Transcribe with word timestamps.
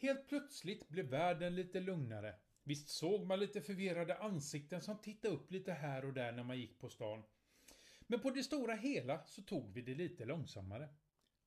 Helt 0.00 0.28
plötsligt 0.28 0.88
blev 0.88 1.06
världen 1.06 1.54
lite 1.54 1.80
lugnare. 1.80 2.34
Visst 2.62 2.88
såg 2.88 3.26
man 3.26 3.38
lite 3.40 3.60
förvirrade 3.60 4.18
ansikten 4.18 4.80
som 4.80 4.98
tittade 4.98 5.34
upp 5.34 5.50
lite 5.50 5.72
här 5.72 6.04
och 6.04 6.12
där 6.12 6.32
när 6.32 6.44
man 6.44 6.58
gick 6.58 6.78
på 6.78 6.88
stan. 6.88 7.22
Men 8.00 8.20
på 8.20 8.30
det 8.30 8.42
stora 8.42 8.74
hela 8.74 9.24
så 9.26 9.42
tog 9.42 9.72
vi 9.72 9.82
det 9.82 9.94
lite 9.94 10.24
långsammare. 10.24 10.88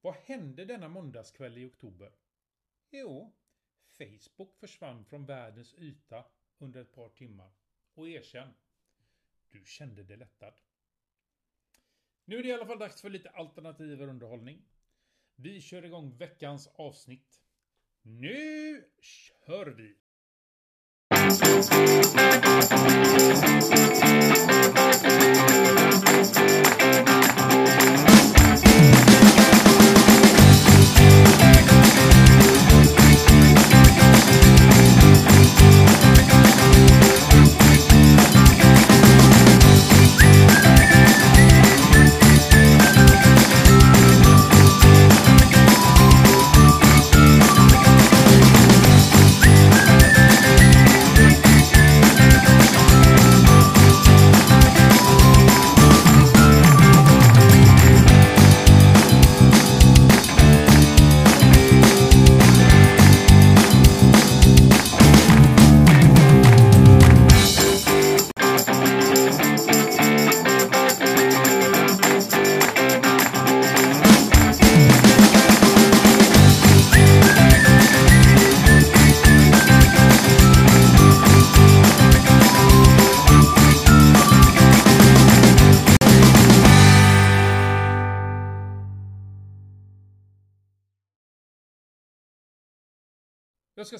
Vad 0.02 0.16
hände 0.16 0.66
denna 0.66 0.88
måndagskväll 0.88 1.58
i 1.58 1.66
oktober? 1.66 2.12
Jo, 2.92 3.34
Facebook 3.98 4.56
försvann 4.56 5.06
från 5.06 5.26
världens 5.26 5.74
yta 5.74 6.26
under 6.58 6.82
ett 6.82 6.94
par 6.94 7.10
timmar. 7.10 7.52
Och 7.94 8.10
erkänn, 8.10 8.54
du 9.50 9.66
kände 9.66 10.04
dig 10.04 10.18
lättad. 10.18 10.54
Nu 12.26 12.38
är 12.38 12.44
det 12.44 12.50
i 12.50 12.54
alla 12.54 12.66
fall 12.66 12.80
dags 12.80 13.02
för 13.02 13.10
lite 13.10 13.30
alternativ 13.30 14.02
underhållning. 14.02 14.66
Vi 15.36 15.62
kör 15.62 15.86
igång 15.86 16.18
veckans 16.18 16.68
avsnitt. 16.68 17.44
Nu 18.06 18.84
kör 19.02 19.66
vi! 19.66 19.96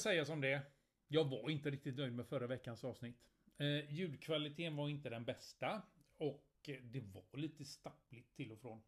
Säga 0.04 0.26
som 0.26 0.42
det 0.42 0.62
Jag 1.08 1.26
var 1.26 1.50
inte 1.50 1.72
riktigt 1.72 1.96
nöjd 1.96 2.14
med 2.14 2.28
förra 2.28 2.48
veckans 2.48 2.84
avsnitt. 2.84 3.18
Eh, 3.58 3.94
ljudkvaliteten 3.94 4.76
var 4.76 4.90
inte 4.90 5.10
den 5.10 5.26
bästa. 5.26 5.82
Och 6.18 6.50
det 6.66 7.02
var 7.14 7.38
lite 7.38 7.66
stappligt 7.66 8.36
till 8.36 8.52
och 8.52 8.60
från. 8.60 8.82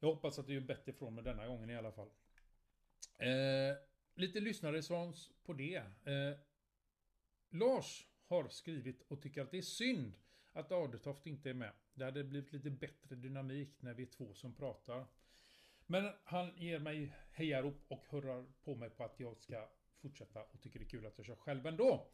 Jag 0.00 0.08
hoppas 0.08 0.38
att 0.38 0.46
det 0.46 0.56
är 0.56 0.60
bättre 0.60 0.92
från 0.92 1.14
med 1.14 1.24
denna 1.24 1.46
gången 1.46 1.70
i 1.70 1.76
alla 1.76 1.92
fall. 1.92 2.10
Eh, 3.18 3.76
lite 4.14 4.40
lyssnarrespons 4.40 5.32
på 5.44 5.52
det. 5.52 5.76
Eh, 6.04 6.38
Lars 7.50 8.06
har 8.26 8.48
skrivit 8.48 9.02
och 9.08 9.22
tycker 9.22 9.42
att 9.42 9.50
det 9.50 9.58
är 9.58 9.62
synd 9.62 10.12
att 10.52 10.72
Adetoft 10.72 11.26
inte 11.26 11.50
är 11.50 11.54
med. 11.54 11.72
Det 11.94 12.04
hade 12.04 12.24
blivit 12.24 12.52
lite 12.52 12.70
bättre 12.70 13.16
dynamik 13.16 13.82
när 13.82 13.94
vi 13.94 14.02
är 14.02 14.06
två 14.06 14.34
som 14.34 14.54
pratar. 14.54 15.06
Men 15.86 16.12
han 16.24 16.52
ger 16.56 16.78
mig 16.78 17.12
hejarop 17.30 17.84
och 17.88 18.04
hurrar 18.08 18.46
på 18.64 18.74
mig 18.74 18.90
på 18.90 19.04
att 19.04 19.20
jag 19.20 19.36
ska 19.36 19.68
fortsätta 19.98 20.42
och 20.42 20.60
tycker 20.60 20.78
det 20.78 20.84
är 20.84 20.88
kul 20.88 21.06
att 21.06 21.18
jag 21.18 21.26
kör 21.26 21.36
själv 21.36 21.66
ändå. 21.66 22.06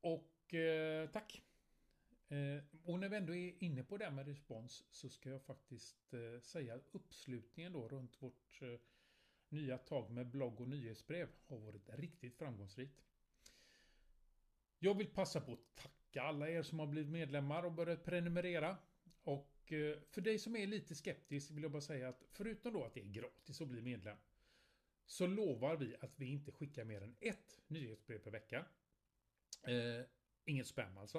Och 0.00 0.54
eh, 0.54 1.10
tack! 1.10 1.42
Eh, 2.28 2.62
och 2.84 2.98
när 2.98 3.08
vi 3.08 3.16
ändå 3.16 3.34
är 3.34 3.64
inne 3.64 3.84
på 3.84 3.96
det 3.96 4.10
med 4.10 4.26
respons 4.26 4.84
så 4.90 5.08
ska 5.08 5.30
jag 5.30 5.42
faktiskt 5.42 6.14
eh, 6.14 6.40
säga 6.40 6.80
uppslutningen 6.92 7.72
då 7.72 7.88
runt 7.88 8.22
vårt 8.22 8.62
eh, 8.62 8.80
nya 9.48 9.78
tag 9.78 10.10
med 10.10 10.26
blogg 10.26 10.60
och 10.60 10.68
nyhetsbrev 10.68 11.28
har 11.46 11.58
varit 11.58 11.88
riktigt 11.88 12.36
framgångsrikt. 12.36 13.02
Jag 14.78 14.94
vill 14.94 15.06
passa 15.06 15.40
på 15.40 15.52
att 15.52 15.74
tacka 15.74 16.22
alla 16.22 16.50
er 16.50 16.62
som 16.62 16.78
har 16.78 16.86
blivit 16.86 17.10
medlemmar 17.10 17.62
och 17.62 17.72
börjat 17.72 18.04
prenumerera. 18.04 18.76
Och 19.22 19.72
eh, 19.72 19.98
för 20.10 20.20
dig 20.20 20.38
som 20.38 20.56
är 20.56 20.66
lite 20.66 20.94
skeptisk 20.94 21.50
vill 21.50 21.62
jag 21.62 21.72
bara 21.72 21.82
säga 21.82 22.08
att 22.08 22.24
förutom 22.30 22.72
då 22.72 22.84
att 22.84 22.94
det 22.94 23.00
är 23.00 23.04
gratis 23.04 23.60
att 23.60 23.68
bli 23.68 23.82
medlem 23.82 24.16
så 25.10 25.26
lovar 25.26 25.76
vi 25.76 25.96
att 26.00 26.12
vi 26.16 26.26
inte 26.26 26.52
skickar 26.52 26.84
mer 26.84 27.02
än 27.02 27.16
ett 27.20 27.60
nyhetsbrev 27.66 28.18
per 28.18 28.30
vecka. 28.30 28.64
Eh, 29.62 30.04
inget 30.44 30.66
spam 30.66 30.98
alltså. 30.98 31.18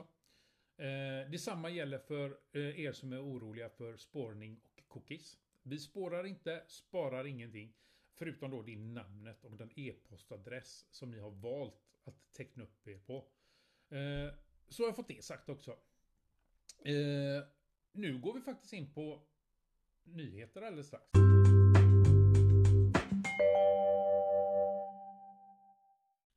Eh, 0.78 1.30
detsamma 1.32 1.70
gäller 1.70 2.00
för 2.00 2.40
eh, 2.52 2.80
er 2.80 2.92
som 2.92 3.14
är 3.14 3.24
oroliga 3.24 3.70
för 3.70 3.98
spårning 3.98 4.62
och 4.64 4.88
cookies. 4.88 5.38
Vi 5.64 5.80
spårar 5.80 6.24
inte, 6.24 6.64
sparar 6.68 7.28
ingenting. 7.28 7.74
Förutom 8.14 8.52
då 8.52 8.62
din 8.62 8.94
namnet 8.94 9.46
och 9.46 9.58
den 9.58 9.72
e-postadress 9.76 10.86
som 10.92 11.12
ni 11.12 11.20
har 11.20 11.32
valt 11.32 11.98
att 12.04 12.34
teckna 12.34 12.64
upp 12.64 12.88
er 12.88 13.00
på. 13.00 13.18
Eh, 13.96 14.34
så 14.68 14.84
har 14.84 14.88
jag 14.88 14.96
fått 14.96 15.08
det 15.08 15.24
sagt 15.24 15.50
också. 15.50 15.72
Eh, 16.80 17.44
nu 17.92 18.20
går 18.20 18.34
vi 18.34 18.42
faktiskt 18.42 18.74
in 18.74 18.94
på 18.94 19.22
nyheter 20.04 20.62
alldeles 20.62 20.88
strax. 20.88 21.06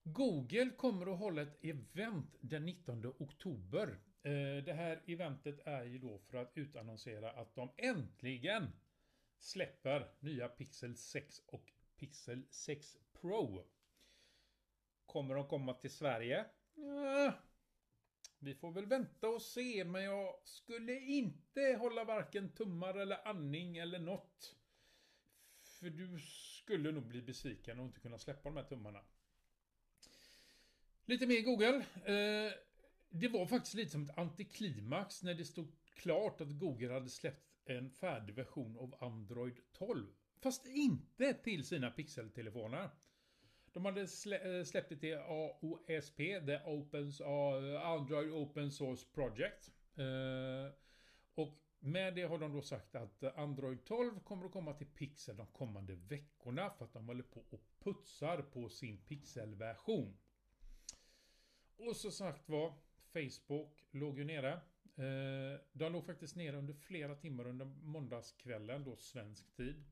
Google 0.06 0.70
kommer 0.70 1.12
att 1.12 1.18
hålla 1.18 1.42
ett 1.42 1.64
event 1.64 2.36
den 2.40 2.64
19 2.64 3.06
oktober. 3.18 3.98
Eh, 4.22 4.64
det 4.64 4.72
här 4.72 5.02
eventet 5.06 5.60
är 5.66 5.84
ju 5.84 5.98
då 5.98 6.18
för 6.18 6.38
att 6.38 6.52
utannonsera 6.54 7.30
att 7.30 7.54
de 7.54 7.70
äntligen 7.76 8.72
släpper 9.38 10.14
nya 10.20 10.48
Pixel 10.48 10.96
6 10.96 11.42
och 11.46 11.72
Pixel 11.96 12.46
6 12.50 12.96
Pro. 13.20 13.64
Kommer 15.06 15.34
de 15.34 15.48
komma 15.48 15.74
till 15.74 15.90
Sverige? 15.90 16.44
Ja, 16.74 17.32
vi 18.38 18.54
får 18.54 18.72
väl 18.72 18.86
vänta 18.86 19.28
och 19.28 19.42
se, 19.42 19.84
men 19.84 20.02
jag 20.02 20.34
skulle 20.44 21.00
inte 21.00 21.76
hålla 21.80 22.04
varken 22.04 22.52
tummar 22.52 22.94
eller 22.94 23.28
andning 23.28 23.76
eller 23.76 23.98
något. 23.98 24.56
För 25.62 25.90
du 25.90 26.18
skulle 26.60 26.92
nog 26.92 27.06
bli 27.06 27.22
besviken 27.22 27.78
och 27.78 27.86
inte 27.86 28.00
kunna 28.00 28.18
släppa 28.18 28.48
de 28.48 28.56
här 28.56 28.64
tummarna. 28.64 29.00
Lite 31.06 31.26
mer 31.26 31.40
Google. 31.40 31.76
Eh, 32.04 32.52
det 33.10 33.28
var 33.28 33.46
faktiskt 33.46 33.74
lite 33.74 33.90
som 33.90 34.02
ett 34.02 34.18
antiklimax 34.18 35.22
när 35.22 35.34
det 35.34 35.44
stod 35.44 35.72
klart 35.94 36.40
att 36.40 36.58
Google 36.58 36.92
hade 36.92 37.08
släppt 37.08 37.50
en 37.64 37.90
färdig 37.90 38.34
version 38.34 38.76
av 38.76 39.04
Android 39.04 39.56
12. 39.72 40.06
Fast 40.40 40.66
inte 40.66 41.34
till 41.34 41.64
sina 41.64 41.90
pixeltelefoner. 41.90 42.90
De 43.72 43.84
hade 43.84 44.08
slä 44.08 44.58
eh, 44.58 44.64
släppt 44.64 44.88
det 44.88 44.96
till 44.96 45.16
AOSP, 45.16 46.16
The 46.16 46.60
Opens, 46.64 47.20
eh, 47.20 47.82
Android 47.82 48.30
Open 48.30 48.70
Source 48.70 49.06
Project. 49.14 49.70
Och 51.34 51.58
med 51.78 52.14
det 52.14 52.22
har 52.22 52.38
de 52.38 52.52
då 52.52 52.62
sagt 52.62 52.94
att 52.94 53.22
Android 53.22 53.84
12 53.84 54.20
kommer 54.20 54.46
att 54.46 54.52
komma 54.52 54.74
till 54.74 54.86
Pixel 54.86 55.36
de 55.36 55.46
kommande 55.46 55.94
veckorna 55.94 56.70
för 56.70 56.84
att 56.84 56.92
de 56.92 57.06
håller 57.06 57.22
på 57.22 57.44
och 57.50 57.62
putsar 57.78 58.42
på 58.42 58.68
sin 58.68 58.98
Pixel-version. 58.98 60.16
Och 61.76 61.96
så 61.96 62.10
sagt 62.10 62.48
var, 62.48 62.74
Facebook 63.12 63.84
låg 63.90 64.18
ju 64.18 64.24
nere. 64.24 64.52
Eh, 64.96 65.60
de 65.72 65.92
låg 65.92 66.06
faktiskt 66.06 66.36
nere 66.36 66.56
under 66.56 66.74
flera 66.74 67.14
timmar 67.14 67.46
under 67.46 67.64
måndagskvällen, 67.64 68.84
då 68.84 68.96
svensk 68.96 69.56
tid. 69.56 69.84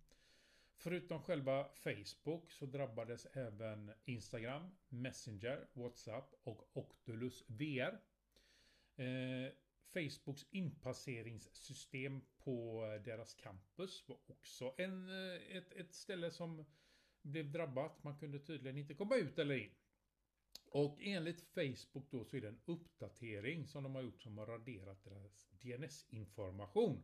Förutom 0.77 1.23
själva 1.23 1.69
Facebook 1.75 2.51
så 2.51 2.67
drabbades 2.67 3.27
även 3.27 3.93
Instagram, 4.05 4.71
Messenger, 4.89 5.69
WhatsApp 5.73 6.35
och 6.43 6.77
Octulus 6.77 7.45
VR. 7.47 8.01
Eh, 8.97 9.53
Facebooks 9.93 10.47
inpasseringssystem 10.51 12.21
på 12.39 12.83
deras 13.05 13.35
campus 13.35 14.09
var 14.09 14.19
också 14.27 14.75
en, 14.79 15.09
eh, 15.09 15.57
ett, 15.57 15.73
ett 15.73 15.95
ställe 15.95 16.31
som 16.31 16.65
blev 17.23 17.53
drabbat. 17.53 18.05
Man 18.05 18.19
kunde 18.19 18.39
tydligen 18.39 18.79
inte 18.79 18.95
komma 18.95 19.17
ut 19.17 19.39
eller 19.39 19.55
in. 19.55 19.71
Och 20.75 20.99
enligt 21.01 21.41
Facebook 21.41 22.11
då 22.11 22.25
så 22.25 22.37
är 22.37 22.41
det 22.41 22.49
en 22.49 22.61
uppdatering 22.65 23.67
som 23.67 23.83
de 23.83 23.95
har 23.95 24.03
gjort 24.03 24.23
som 24.23 24.39
har 24.39 24.47
raderat 24.47 25.05
deras 25.05 25.47
DNS-information. 25.51 27.03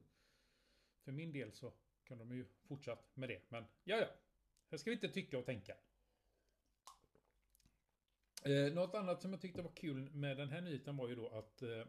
För 1.04 1.12
min 1.12 1.32
del 1.32 1.52
så 1.52 1.72
kan 2.04 2.18
de 2.18 2.32
ju 2.32 2.46
fortsatt 2.62 3.16
med 3.16 3.28
det. 3.28 3.42
Men 3.48 3.64
ja, 3.84 3.96
ja. 3.96 4.06
Här 4.70 4.78
ska 4.78 4.90
vi 4.90 4.94
inte 4.94 5.08
tycka 5.08 5.38
och 5.38 5.46
tänka. 5.46 5.76
Eh, 8.44 8.72
något 8.72 8.94
annat 8.94 9.22
som 9.22 9.32
jag 9.32 9.40
tyckte 9.40 9.62
var 9.62 9.72
kul 9.76 10.10
med 10.10 10.36
den 10.36 10.50
här 10.50 10.60
nyheten 10.60 10.96
var 10.96 11.08
ju 11.08 11.14
då 11.14 11.28
att 11.28 11.62
eh, 11.62 11.86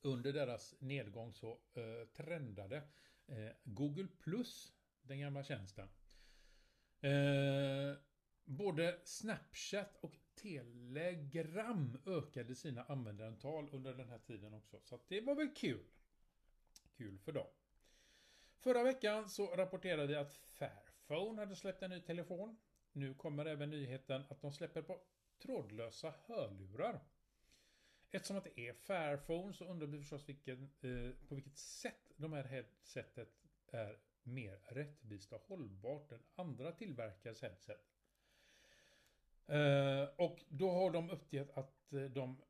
under 0.00 0.32
deras 0.32 0.74
nedgång 0.78 1.34
så 1.34 1.60
eh, 1.74 2.08
trendade 2.16 2.76
eh, 3.26 3.50
Google 3.64 4.08
Plus, 4.18 4.72
den 5.02 5.20
gamla 5.20 5.44
tjänsten. 5.44 5.88
Eh, 7.00 7.96
både 8.44 9.00
Snapchat 9.04 9.96
och 10.00 10.16
Telegram 10.34 11.98
ökade 12.06 12.54
sina 12.54 12.84
användarantal 12.84 13.68
under 13.72 13.94
den 13.94 14.08
här 14.08 14.18
tiden 14.18 14.54
också. 14.54 14.80
Så 14.84 15.00
det 15.08 15.20
var 15.20 15.34
väl 15.34 15.54
kul. 15.54 15.84
Kul 16.96 17.18
för 17.18 17.32
dem. 17.32 17.46
Förra 18.58 18.82
veckan 18.82 19.28
så 19.28 19.46
rapporterade 19.46 20.06
vi 20.06 20.14
att 20.14 20.32
Fairphone 20.32 21.42
hade 21.42 21.56
släppt 21.56 21.82
en 21.82 21.90
ny 21.90 22.00
telefon. 22.00 22.56
Nu 22.92 23.14
kommer 23.14 23.46
även 23.46 23.70
nyheten 23.70 24.22
att 24.28 24.40
de 24.40 24.52
släpper 24.52 24.82
på 24.82 25.00
trådlösa 25.38 26.14
hörlurar. 26.26 27.00
Eftersom 28.10 28.36
att 28.36 28.44
det 28.44 28.60
är 28.68 28.72
Fairphone 28.72 29.52
så 29.52 29.64
undrar 29.64 29.86
vi 29.86 29.98
förstås 29.98 30.28
vilken, 30.28 30.62
eh, 30.62 31.28
på 31.28 31.34
vilket 31.34 31.56
sätt 31.56 32.12
de 32.16 32.32
här 32.32 32.44
headsetet 32.44 33.28
är 33.66 33.98
mer 34.22 34.60
rättvist 34.68 35.32
och 35.32 35.40
hållbart 35.40 36.12
än 36.12 36.22
andra 36.34 36.72
tillverkares 36.72 37.42
headset. 37.42 37.91
Eh, 39.46 40.08
och 40.16 40.44
då 40.48 40.70
har 40.70 40.90
de 40.90 41.10
uppgett 41.10 41.50
att 41.50 41.92
eh, 41.92 42.04
de 42.04 42.42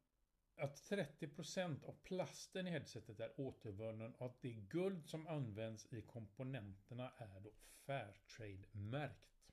att 0.56 0.76
30% 0.76 1.84
av 1.84 1.92
plasten 2.02 2.66
i 2.66 2.70
headsetet 2.70 3.20
är 3.20 3.40
återvunnen 3.40 4.14
och 4.14 4.26
att 4.26 4.42
det 4.42 4.52
guld 4.52 5.06
som 5.06 5.26
används 5.26 5.86
i 5.92 6.02
komponenterna 6.02 7.12
är 7.18 7.40
då 7.40 7.52
Fairtrade-märkt. 7.86 9.52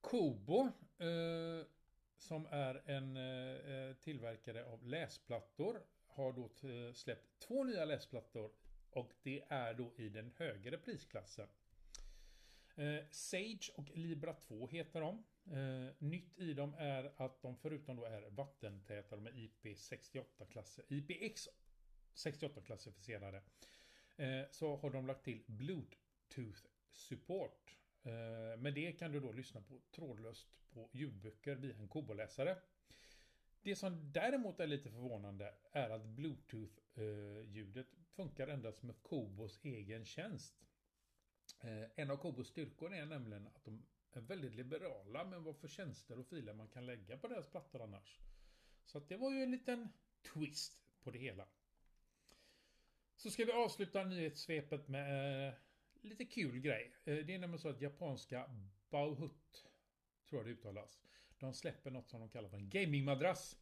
Kobo, 0.00 0.60
eh, 0.98 1.66
som 2.16 2.46
är 2.46 2.90
en 2.90 3.16
eh, 3.16 3.72
eh 3.72 3.94
tillverkare 3.94 4.64
av 4.64 4.86
läsplattor, 4.86 5.82
har 6.06 6.32
då 6.32 6.68
eh, 6.68 6.92
släppt 6.92 7.38
två 7.38 7.64
nya 7.64 7.84
läsplattor 7.84 8.50
och 8.90 9.12
det 9.22 9.44
är 9.48 9.74
då 9.74 9.92
i 9.96 10.08
den 10.08 10.32
högre 10.36 10.78
prisklassen. 10.78 11.48
Eh, 12.76 13.04
Sage 13.10 13.72
och 13.74 13.90
Libra 13.94 14.34
2 14.34 14.68
heter 14.68 15.00
de. 15.00 15.24
Eh, 15.52 15.94
nytt 15.98 16.38
i 16.38 16.54
dem 16.54 16.74
är 16.78 17.12
att 17.16 17.42
de 17.42 17.56
förutom 17.56 17.96
då 17.96 18.04
är 18.04 18.30
vattentäta, 18.30 19.16
de 19.16 19.26
är 19.26 19.32
IP68-klasser, 19.32 20.84
IPX 20.88 21.48
68 22.14 22.60
klassificerade. 22.60 23.42
Eh, 24.16 24.42
så 24.50 24.76
har 24.76 24.90
de 24.90 25.06
lagt 25.06 25.24
till 25.24 25.42
Bluetooth 25.46 26.66
support. 26.92 27.76
Eh, 28.02 28.58
med 28.58 28.74
det 28.74 28.92
kan 28.92 29.12
du 29.12 29.20
då 29.20 29.32
lyssna 29.32 29.60
på 29.60 29.80
trådlöst 29.90 30.46
på 30.70 30.90
ljudböcker 30.92 31.56
via 31.56 31.76
en 31.76 31.88
koboläsare. 31.88 32.56
Det 33.62 33.76
som 33.76 34.12
däremot 34.12 34.60
är 34.60 34.66
lite 34.66 34.90
förvånande 34.90 35.54
är 35.72 35.90
att 35.90 36.04
Bluetooth-ljudet 36.04 37.86
eh, 37.92 38.04
funkar 38.16 38.48
endast 38.48 38.82
med 38.82 39.02
Kobos 39.02 39.60
egen 39.62 40.04
tjänst. 40.04 40.54
Eh, 41.60 41.84
en 41.94 42.10
av 42.10 42.16
Kobos 42.16 42.48
styrkor 42.48 42.94
är 42.94 43.06
nämligen 43.06 43.46
att 43.46 43.64
de 43.64 43.86
är 44.16 44.20
väldigt 44.20 44.54
liberala 44.54 45.24
med 45.24 45.42
vad 45.42 45.56
för 45.56 45.68
tjänster 45.68 46.18
och 46.18 46.26
filer 46.26 46.54
man 46.54 46.68
kan 46.68 46.86
lägga 46.86 47.18
på 47.18 47.28
deras 47.28 47.50
plattor 47.50 47.82
annars. 47.82 48.20
Så 48.84 48.98
att 48.98 49.08
det 49.08 49.16
var 49.16 49.30
ju 49.30 49.42
en 49.42 49.50
liten 49.50 49.88
twist 50.32 50.82
på 51.02 51.10
det 51.10 51.18
hela. 51.18 51.48
Så 53.16 53.30
ska 53.30 53.44
vi 53.44 53.52
avsluta 53.52 54.04
nyhetssvepet 54.04 54.88
med 54.88 55.48
eh, 55.48 55.54
lite 56.00 56.24
kul 56.24 56.60
grej. 56.60 56.96
Eh, 57.04 57.16
det 57.16 57.34
är 57.34 57.38
nämligen 57.38 57.58
så 57.58 57.68
att 57.68 57.80
japanska 57.80 58.50
Bauhut, 58.90 59.66
tror 60.28 60.40
jag 60.40 60.46
det 60.46 60.52
uttalas, 60.52 61.00
de 61.38 61.54
släpper 61.54 61.90
något 61.90 62.08
som 62.08 62.20
de 62.20 62.28
kallar 62.28 62.48
för 62.48 62.56
en 62.56 62.70
gamingmadrass. 62.70 63.58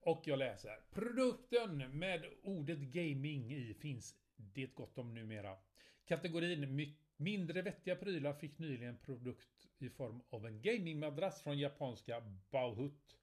Och 0.00 0.22
jag 0.26 0.38
läser. 0.38 0.80
Produkten 0.90 1.98
med 1.98 2.24
ordet 2.42 2.78
gaming 2.78 3.52
i 3.52 3.74
finns 3.74 4.16
det 4.36 4.74
gott 4.74 4.98
om 4.98 5.14
numera. 5.14 5.58
Kategorin 6.04 6.76
Mycket 6.76 7.09
mindre 7.20 7.62
vettiga 7.62 7.96
prylar 7.96 8.32
fick 8.32 8.58
nyligen 8.58 8.98
produkt 8.98 9.68
i 9.78 9.90
form 9.90 10.22
av 10.30 10.46
en 10.46 10.62
gamingmadrass 10.62 11.42
från 11.42 11.58
japanska 11.58 12.20
Bauhut. 12.50 13.16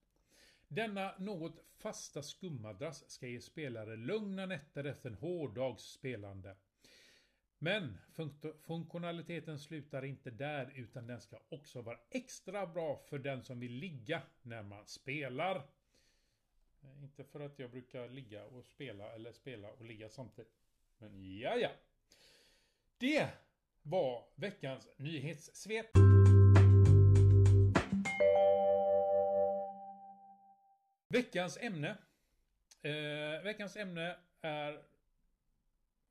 Denna 0.68 1.18
något 1.18 1.60
fasta 1.78 2.24
skummadrass 2.24 3.10
ska 3.10 3.28
ge 3.28 3.42
spelare 3.42 3.96
lugna 3.96 4.46
nätter 4.46 4.84
efter 4.84 5.10
en 5.10 5.16
hård 5.16 5.56
dags 5.56 5.84
spelande. 5.84 6.56
Men 7.58 7.98
funktionaliteten 8.62 9.60
slutar 9.60 10.06
inte 10.06 10.32
där 10.32 10.72
utan 10.76 11.08
den 11.08 11.22
ska 11.22 11.40
också 11.50 11.82
vara 11.82 12.00
extra 12.10 12.68
bra 12.68 12.98
för 13.10 13.20
den 13.20 13.44
som 13.44 13.60
vill 13.60 13.74
ligga 13.74 14.22
när 14.42 14.64
man 14.64 14.88
spelar. 14.88 15.56
Eh, 16.82 17.04
inte 17.04 17.24
för 17.24 17.40
att 17.40 17.60
jag 17.60 17.72
brukar 17.72 18.10
ligga 18.10 18.46
och 18.46 18.66
spela 18.66 19.12
eller 19.12 19.32
spela 19.32 19.72
och 19.72 19.86
ligga 19.86 20.10
samtidigt. 20.10 20.54
Men 20.98 21.38
ja, 21.40 21.56
ja. 21.56 21.70
Det 22.98 23.30
var 23.90 24.24
veckans 24.36 24.90
nyhetssvep. 24.98 25.86
Veckans 31.10 31.58
ämne. 31.58 31.98
Eh, 32.82 33.44
veckans 33.44 33.78
ämne 33.78 34.18
är 34.42 34.84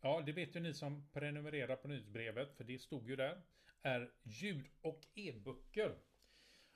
Ja, 0.01 0.23
det 0.27 0.33
vet 0.33 0.57
ju 0.57 0.61
ni 0.61 0.75
som 0.75 1.09
prenumererar 1.13 1.77
på 1.77 1.89
nyhetsbrevet, 1.89 2.57
för 2.57 2.65
det 2.65 2.79
stod 2.79 3.11
ju 3.11 3.17
där. 3.17 3.43
Är 3.83 4.13
ljud 4.23 4.67
och 4.81 5.07
e-böcker. 5.15 5.99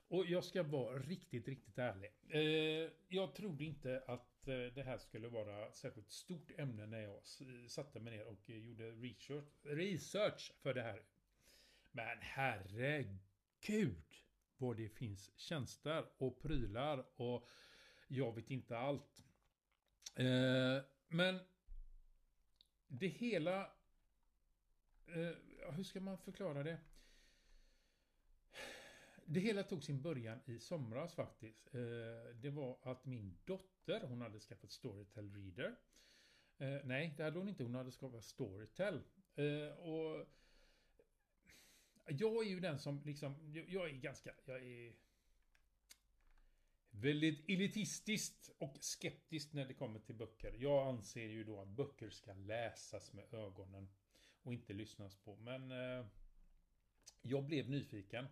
Och 0.09 0.27
jag 0.27 0.45
ska 0.45 0.63
vara 0.63 0.99
riktigt, 0.99 1.49
riktigt 1.49 1.79
ärlig. 1.79 2.11
Eh, 2.29 2.91
jag 3.09 3.35
trodde 3.35 3.65
inte 3.65 4.03
att 4.07 4.30
Eh, 4.45 4.73
det 4.75 4.83
här 4.83 4.99
skulle 4.99 5.29
vara 5.29 5.73
särskilt 5.73 6.11
stort 6.11 6.51
ämne 6.59 6.87
när 6.87 7.01
jag 7.01 7.23
satte 7.71 8.01
mig 8.01 8.17
ner 8.17 8.25
och 8.25 8.51
eh, 8.51 8.57
gjorde 8.57 8.91
research, 8.91 9.45
research 9.63 10.53
för 10.63 10.75
det 10.75 10.83
här. 10.83 11.03
Men 11.93 12.19
herregud 12.21 14.15
vad 14.57 14.77
det 14.77 14.89
finns 14.89 15.31
tjänster 15.37 16.07
och 16.19 16.41
prylar 16.41 17.07
och 17.17 17.49
jag 18.09 18.35
vet 18.35 18.51
inte 18.51 18.79
allt. 18.79 19.25
Eh, 20.17 20.85
men 21.09 21.41
det 22.89 23.09
hela... 23.09 23.61
Eh, 25.07 25.73
hur 25.73 25.85
ska 25.85 26.01
man 26.01 26.19
förklara 26.19 26.63
det? 26.63 26.79
Det 29.25 29.41
hela 29.41 29.63
tog 29.63 29.85
sin 29.85 30.03
början 30.03 30.41
i 30.45 30.59
somras 30.59 31.15
faktiskt. 31.15 31.75
Eh, 31.75 32.35
det 32.35 32.51
var 32.51 32.79
att 32.83 33.07
min 33.07 33.39
dotter, 33.45 33.80
hon 33.99 34.21
hade 34.21 34.41
skaffat 34.41 34.73
Storytel 34.73 35.35
Reader. 35.35 35.77
Eh, 36.59 36.81
nej, 36.85 37.15
det 37.17 37.23
hade 37.23 37.39
hon 37.39 37.49
inte. 37.49 37.63
Hon 37.63 37.75
hade 37.75 37.91
skaffat 37.91 38.25
Storytel. 38.25 39.03
Eh, 39.35 39.79
och 39.79 40.27
jag 42.07 42.47
är 42.47 42.51
ju 42.51 42.61
den 42.61 42.79
som 42.79 43.03
liksom, 43.05 43.53
jag 43.69 43.91
är 43.91 43.93
ganska, 43.93 44.35
jag 44.45 44.63
är 44.63 44.95
väldigt 46.91 47.49
elitistiskt 47.49 48.51
och 48.59 48.77
skeptiskt 48.81 49.53
när 49.53 49.67
det 49.67 49.75
kommer 49.75 50.01
till 50.01 50.15
böcker. 50.15 50.57
Jag 50.59 50.87
anser 50.87 51.27
ju 51.27 51.45
då 51.45 51.61
att 51.61 51.69
böcker 51.69 52.11
ska 52.11 52.33
läsas 52.33 53.13
med 53.13 53.35
ögonen 53.35 53.89
och 54.43 54.53
inte 54.55 54.73
lyssnas 54.73 55.17
på. 55.17 55.37
Men 55.37 55.71
eh, 55.71 56.07
jag 57.23 57.45
blev 57.45 57.71
nyfiken. 57.71 58.27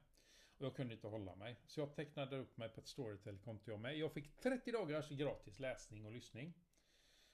Och 0.58 0.66
jag 0.66 0.76
kunde 0.76 0.94
inte 0.94 1.06
hålla 1.06 1.36
mig. 1.36 1.56
Så 1.66 1.80
jag 1.80 1.94
tecknade 1.94 2.36
upp 2.36 2.56
mig 2.56 2.68
på 2.68 2.80
ett 2.80 2.86
Storytel-konto 2.86 3.70
jag 3.70 3.80
med. 3.80 3.98
Jag 3.98 4.12
fick 4.12 4.40
30 4.40 4.72
dagars 4.72 5.08
gratis 5.08 5.60
läsning 5.60 6.06
och 6.06 6.12
lyssning. 6.12 6.54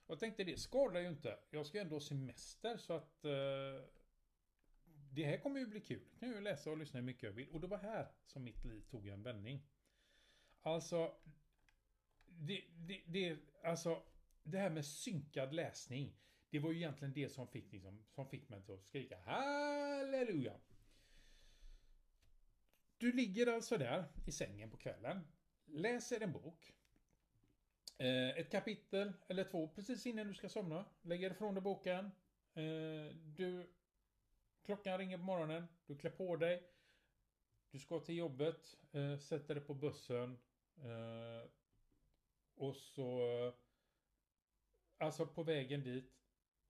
Och 0.06 0.10
jag 0.10 0.20
tänkte 0.20 0.44
det 0.44 0.60
skadar 0.60 1.00
ju 1.00 1.08
inte. 1.08 1.38
Jag 1.50 1.66
ska 1.66 1.80
ändå 1.80 1.94
ha 1.94 2.00
semester 2.00 2.76
så 2.76 2.92
att... 2.92 3.24
Eh, 3.24 3.84
det 5.12 5.24
här 5.24 5.38
kommer 5.38 5.60
ju 5.60 5.66
bli 5.66 5.80
kul. 5.80 6.02
Nu 6.12 6.18
kan 6.18 6.34
jag 6.34 6.42
läsa 6.42 6.70
och 6.70 6.78
lyssna 6.78 7.00
hur 7.00 7.06
mycket 7.06 7.22
jag 7.22 7.32
vill. 7.32 7.48
Och 7.48 7.60
det 7.60 7.66
var 7.66 7.78
här 7.78 8.08
som 8.26 8.44
mitt 8.44 8.64
liv 8.64 8.80
tog 8.90 9.08
en 9.08 9.22
vändning. 9.22 9.62
Alltså... 10.62 11.16
Det, 12.26 12.64
det, 12.74 13.02
det, 13.06 13.38
alltså, 13.64 14.02
det 14.42 14.58
här 14.58 14.70
med 14.70 14.86
synkad 14.86 15.54
läsning. 15.54 16.16
Det 16.50 16.58
var 16.58 16.70
ju 16.70 16.76
egentligen 16.76 17.14
det 17.14 17.28
som 17.28 17.48
fick, 17.48 17.72
liksom, 17.72 18.04
som 18.08 18.28
fick 18.28 18.48
mig 18.48 18.62
att 18.68 18.84
skrika 18.84 19.18
halleluja. 19.18 20.60
Du 23.04 23.12
ligger 23.12 23.46
alltså 23.46 23.78
där 23.78 24.04
i 24.26 24.32
sängen 24.32 24.70
på 24.70 24.76
kvällen, 24.76 25.20
läser 25.66 26.20
en 26.20 26.32
bok, 26.32 26.72
eh, 27.98 28.28
ett 28.28 28.50
kapitel 28.50 29.12
eller 29.28 29.44
två 29.44 29.68
precis 29.68 30.06
innan 30.06 30.28
du 30.28 30.34
ska 30.34 30.48
somna, 30.48 30.84
lägger 31.02 31.30
ifrån 31.30 31.54
dig 31.54 31.62
boken, 31.62 32.10
eh, 32.54 33.16
du 33.16 33.70
Klockan 34.64 34.98
ringer 34.98 35.18
på 35.18 35.24
morgonen, 35.24 35.66
du 35.86 35.96
klär 35.96 36.10
på 36.10 36.36
dig, 36.36 36.62
du 37.70 37.78
ska 37.78 38.00
till 38.00 38.16
jobbet, 38.16 38.76
eh, 38.92 39.18
sätter 39.18 39.54
dig 39.54 39.64
på 39.64 39.74
bussen 39.74 40.38
och 42.54 42.76
så 42.76 43.52
Alltså 44.98 45.26
på 45.26 45.42
vägen 45.42 45.82
dit 45.82 46.12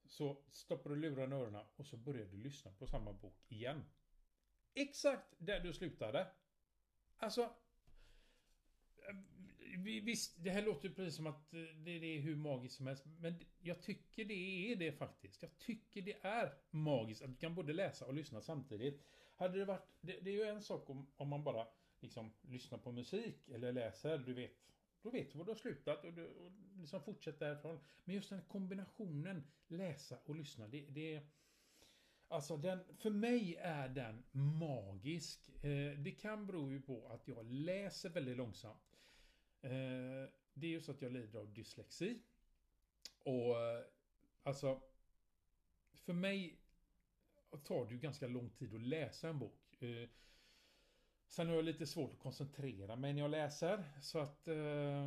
så 0.06 0.42
stoppar 0.50 0.90
du 0.90 0.96
luren 0.96 1.32
i 1.32 1.36
öronen 1.36 1.66
och 1.76 1.86
så 1.86 1.96
börjar 1.96 2.26
du 2.26 2.36
lyssna 2.36 2.72
på 2.72 2.86
samma 2.86 3.12
bok 3.12 3.44
igen. 3.48 3.84
Exakt 4.74 5.34
där 5.38 5.60
du 5.60 5.72
slutade. 5.72 6.26
Alltså... 7.16 7.50
Visst, 10.02 10.44
det 10.44 10.50
här 10.50 10.62
låter 10.62 10.88
ju 10.88 10.94
precis 10.94 11.16
som 11.16 11.26
att 11.26 11.54
eh, 11.54 11.60
det 11.60 11.90
är 11.90 12.20
hur 12.20 12.36
magiskt 12.36 12.76
som 12.76 12.86
helst. 12.86 13.04
Men 13.18 13.34
jag 13.60 13.82
tycker 13.82 14.24
det 14.24 14.72
är 14.72 14.76
det 14.76 14.92
faktiskt. 14.92 15.42
Jag 15.42 15.58
tycker 15.58 16.02
det 16.02 16.16
är 16.22 16.54
magiskt 16.70 17.22
att 17.22 17.30
du 17.30 17.36
kan 17.36 17.54
både 17.54 17.72
läsa 17.72 18.06
och 18.06 18.14
lyssna 18.14 18.40
samtidigt. 18.40 19.02
Hade 19.36 19.58
det 19.58 19.64
varit... 19.64 19.88
Det, 20.00 20.20
det 20.20 20.30
är 20.30 20.34
ju 20.34 20.44
en 20.44 20.62
sak 20.62 20.90
om, 20.90 21.06
om 21.16 21.28
man 21.28 21.44
bara 21.44 21.66
liksom 22.00 22.32
lyssnar 22.42 22.78
på 22.78 22.92
musik 22.92 23.48
eller 23.48 23.72
läser, 23.72 24.18
du 24.18 24.34
vet. 24.34 24.64
Då 25.02 25.10
vet 25.10 25.32
du 25.32 25.38
var 25.38 25.44
du 25.44 25.50
har 25.50 25.56
slutat 25.56 26.04
och, 26.04 26.12
du, 26.12 26.26
och 26.26 26.52
liksom 26.76 27.02
fortsätter 27.02 27.46
därifrån. 27.46 27.80
Men 28.04 28.14
just 28.14 28.28
den 28.28 28.38
här 28.38 28.46
kombinationen 28.46 29.46
läsa 29.66 30.18
och 30.24 30.34
lyssna, 30.34 30.68
det, 30.68 30.86
det 30.88 31.26
Alltså 32.28 32.56
den, 32.56 32.84
för 32.98 33.10
mig 33.10 33.56
är 33.56 33.88
den 33.88 34.24
magisk. 34.32 35.48
Eh, 35.64 35.98
det 35.98 36.18
kan 36.20 36.46
bero 36.46 36.72
ju 36.72 36.80
på 36.80 37.08
att 37.08 37.28
jag 37.28 37.52
läser 37.52 38.10
väldigt 38.10 38.36
långsamt. 38.36 38.98
Eh, 39.60 39.70
det 40.54 40.66
är 40.66 40.70
ju 40.70 40.80
så 40.80 40.90
att 40.92 41.02
jag 41.02 41.12
lider 41.12 41.38
av 41.38 41.52
dyslexi. 41.52 42.22
Och 43.22 43.60
eh, 43.60 43.84
alltså, 44.42 44.80
för 45.92 46.12
mig 46.12 46.60
tar 47.64 47.86
det 47.86 47.92
ju 47.92 47.98
ganska 47.98 48.26
lång 48.26 48.50
tid 48.50 48.74
att 48.74 48.80
läsa 48.80 49.28
en 49.28 49.38
bok. 49.38 49.82
Eh, 49.82 50.08
sen 51.26 51.48
har 51.48 51.54
jag 51.54 51.64
lite 51.64 51.86
svårt 51.86 52.12
att 52.12 52.18
koncentrera 52.18 52.96
mig 52.96 53.12
när 53.12 53.22
jag 53.22 53.30
läser. 53.30 53.84
Så 54.02 54.18
att, 54.18 54.48
eh, 54.48 55.06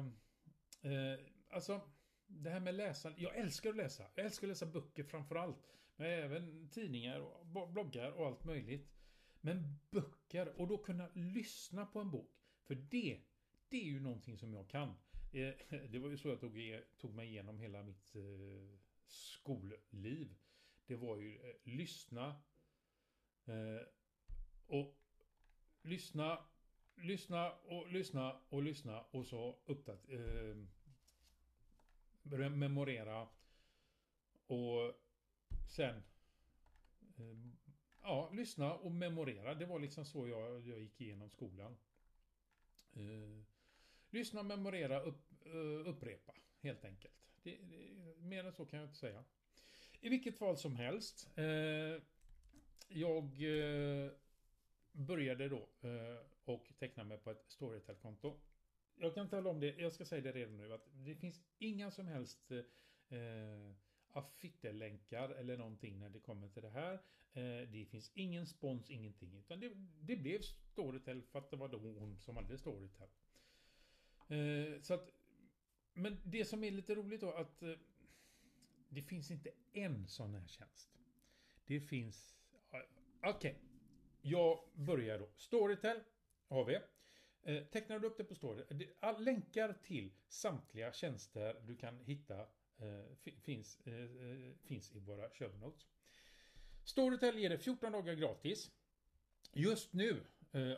eh, 0.81 1.19
alltså, 1.49 1.81
det 2.27 2.49
här 2.49 2.59
med 2.59 2.75
läsande. 2.75 3.21
Jag 3.21 3.35
älskar 3.35 3.69
att 3.69 3.75
läsa. 3.75 4.03
Jag 4.15 4.25
älskar 4.25 4.47
att 4.47 4.49
läsa 4.49 4.65
böcker 4.65 5.03
framförallt. 5.03 5.73
Men 5.97 6.07
även 6.07 6.69
tidningar 6.69 7.19
och 7.19 7.69
bloggar 7.69 8.11
och 8.11 8.27
allt 8.27 8.43
möjligt. 8.43 8.89
Men 9.41 9.79
böcker 9.91 10.61
och 10.61 10.67
då 10.67 10.77
kunna 10.77 11.09
lyssna 11.13 11.85
på 11.85 11.99
en 11.99 12.11
bok. 12.11 12.33
För 12.63 12.75
det, 12.75 13.21
det 13.69 13.77
är 13.77 13.85
ju 13.85 13.99
någonting 13.99 14.37
som 14.37 14.53
jag 14.53 14.69
kan. 14.69 14.89
Eh, 15.31 15.53
det 15.89 15.99
var 15.99 16.09
ju 16.09 16.17
så 16.17 16.27
jag 16.27 16.39
tog, 16.39 16.81
tog 16.97 17.13
mig 17.13 17.27
igenom 17.27 17.59
hela 17.59 17.83
mitt 17.83 18.15
eh, 18.15 18.79
skolliv. 19.07 20.35
Det 20.85 20.95
var 20.95 21.17
ju 21.17 21.39
lyssna 21.63 22.35
och 24.67 24.97
lyssna, 25.81 26.45
lyssna 26.95 27.51
och 27.51 27.91
lyssna 27.91 28.39
och 28.49 28.63
lyssna 28.63 29.01
och 29.01 29.25
så 29.27 29.59
uppdatera, 29.65 30.55
memorera 32.49 33.27
och 34.47 35.06
sen 35.67 36.03
eh, 37.17 37.37
ja, 38.01 38.31
lyssna 38.33 38.73
och 38.73 38.91
memorera. 38.91 39.55
Det 39.55 39.65
var 39.65 39.79
liksom 39.79 40.05
så 40.05 40.27
jag, 40.27 40.67
jag 40.67 40.79
gick 40.79 41.01
igenom 41.01 41.29
skolan. 41.29 41.77
Eh, 42.93 43.43
lyssna, 44.09 44.43
memorera, 44.43 45.01
upp, 45.01 45.45
eh, 45.45 45.89
upprepa. 45.89 46.33
Helt 46.61 46.85
enkelt. 46.85 47.13
Det, 47.43 47.57
det, 47.61 47.77
mer 48.19 48.43
än 48.43 48.53
så 48.53 48.65
kan 48.65 48.79
jag 48.79 48.87
inte 48.87 48.97
säga. 48.97 49.23
I 50.01 50.09
vilket 50.09 50.37
fall 50.37 50.57
som 50.57 50.75
helst. 50.75 51.29
Eh, 51.35 52.01
jag 52.87 53.23
eh, 53.23 54.11
började 54.91 55.49
då 55.49 55.69
eh, 55.81 56.25
och 56.45 56.73
teckna 56.79 57.03
mig 57.03 57.17
på 57.17 57.31
ett 57.31 57.45
Storytel-konto. 57.47 58.39
Jag 58.95 59.15
kan 59.15 59.29
tala 59.29 59.49
om 59.49 59.59
det, 59.59 59.75
jag 59.75 59.93
ska 59.93 60.05
säga 60.05 60.21
det 60.21 60.31
redan 60.31 60.57
nu, 60.57 60.73
att 60.73 60.87
det 60.93 61.15
finns 61.15 61.41
inga 61.57 61.91
som 61.91 62.07
helst 62.07 62.51
eh, 62.51 63.73
affittelänkar 64.11 65.29
eller 65.29 65.57
någonting 65.57 65.99
när 65.99 66.09
det 66.09 66.19
kommer 66.19 66.49
till 66.49 66.63
det 66.63 66.69
här. 66.69 66.93
Eh, 67.33 67.69
det 67.69 67.87
finns 67.89 68.11
ingen 68.13 68.47
spons, 68.47 68.89
ingenting. 68.89 69.37
Utan 69.37 69.59
det, 69.59 69.71
det 70.01 70.15
blev 70.15 70.41
Storytel 70.41 71.23
för 71.23 71.39
att 71.39 71.51
det 71.51 71.57
var 71.57 71.67
då 71.67 71.77
hon 71.77 72.17
som 72.17 72.35
hade 72.35 72.57
Storytel. 72.57 73.07
Eh, 74.27 74.81
så 74.81 74.93
att, 74.93 75.09
men 75.93 76.17
det 76.23 76.45
som 76.45 76.63
är 76.63 76.71
lite 76.71 76.95
roligt 76.95 77.21
då 77.21 77.31
att 77.31 77.63
eh, 77.63 77.73
det 78.89 79.01
finns 79.01 79.31
inte 79.31 79.51
en 79.73 80.07
sån 80.07 80.33
här 80.33 80.47
tjänst. 80.47 80.89
Det 81.65 81.79
finns... 81.81 82.35
Okej. 83.23 83.29
Okay. 83.29 83.55
Jag 84.21 84.69
börjar 84.73 85.19
då. 85.19 85.29
Storytel 85.35 85.99
har 86.47 86.65
vi. 86.65 86.79
Eh, 87.43 87.63
tecknar 87.63 87.99
du 87.99 88.07
upp 88.07 88.17
det 88.17 88.23
på 88.23 88.35
Storytel. 88.35 88.87
länkar 89.19 89.73
till 89.83 90.13
samtliga 90.27 90.93
tjänster 90.93 91.61
du 91.65 91.75
kan 91.75 91.99
hitta 91.99 92.47
Eh, 92.79 93.31
finns, 93.41 93.79
eh, 93.87 94.03
eh, 94.03 94.53
finns 94.63 94.95
i 94.95 94.99
våra 94.99 95.29
show 95.29 95.59
notes. 95.59 95.87
Storytel 96.83 97.39
ger 97.39 97.49
dig 97.49 97.57
14 97.57 97.91
dagar 97.91 98.13
gratis. 98.13 98.71
Just 99.53 99.93
nu, 99.93 100.23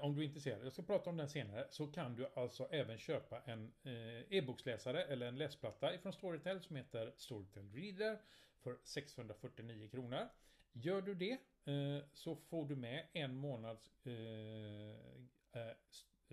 om 0.01 0.15
du 0.15 0.21
är 0.21 0.25
intresserad, 0.25 0.65
jag 0.65 0.73
ska 0.73 0.81
prata 0.81 1.09
om 1.09 1.17
den 1.17 1.29
senare, 1.29 1.67
så 1.69 1.87
kan 1.87 2.15
du 2.15 2.27
alltså 2.35 2.67
även 2.71 2.97
köpa 2.97 3.41
en 3.41 3.71
e-boksläsare 4.29 5.03
eller 5.03 5.27
en 5.27 5.37
läsplatta 5.37 5.95
ifrån 5.95 6.13
Storytel 6.13 6.61
som 6.61 6.75
heter 6.75 7.13
Storytel 7.17 7.71
Reader 7.73 8.21
för 8.59 8.77
649 8.83 9.89
kronor. 9.89 10.29
Gör 10.71 11.01
du 11.01 11.15
det 11.15 11.37
så 12.13 12.35
får 12.35 12.65
du 12.65 12.75
med 12.75 13.07
en 13.13 13.35
månads 13.35 13.91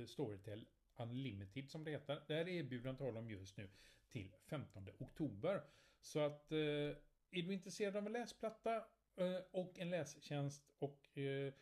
Storytel 0.07 0.67
Unlimited 0.97 1.71
som 1.71 1.85
det 1.85 1.91
heter. 1.91 2.23
Det 2.27 2.35
här 2.35 2.49
erbjudandet 2.49 3.07
har 3.07 3.13
de 3.13 3.31
just 3.31 3.57
nu 3.57 3.69
till 4.09 4.37
15 4.47 4.89
oktober. 4.99 5.63
Så 6.01 6.21
att 6.21 6.53
eh, 6.53 6.59
är 6.59 7.43
du 7.43 7.53
intresserad 7.53 7.97
av 7.97 8.07
en 8.07 8.13
läsplatta 8.13 8.77
eh, 9.17 9.39
och 9.51 9.79
en 9.79 9.91
lästjänst 9.91 10.71
och 10.79 11.19
eh, 11.19 11.53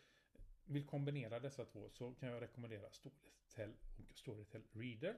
vill 0.65 0.85
kombinera 0.85 1.39
dessa 1.39 1.65
två 1.65 1.89
så 1.89 2.13
kan 2.13 2.29
jag 2.29 2.41
rekommendera 2.41 2.91
Storytel 2.91 3.73
och 4.09 4.17
Storytel 4.17 4.63
Reader. 4.71 5.17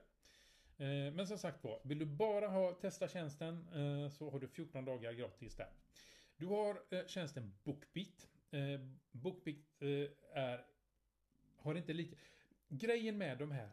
Eh, 0.78 1.12
men 1.14 1.26
som 1.26 1.38
sagt 1.38 1.64
var, 1.64 1.80
vill 1.84 1.98
du 1.98 2.06
bara 2.06 2.48
ha 2.48 2.72
testa 2.74 3.08
tjänsten 3.08 3.68
eh, 3.68 4.10
så 4.10 4.30
har 4.30 4.40
du 4.40 4.48
14 4.48 4.84
dagar 4.84 5.12
gratis 5.12 5.56
där. 5.56 5.72
Du 6.36 6.46
har 6.46 6.82
eh, 6.90 7.06
tjänsten 7.06 7.58
Bookbeat. 7.64 8.28
Bookbeat 9.10 9.82
är, 10.34 10.66
har 11.56 11.74
inte 11.74 11.92
lika... 11.92 12.16
Grejen 12.68 13.18
med 13.18 13.38
de 13.38 13.50
här, 13.50 13.70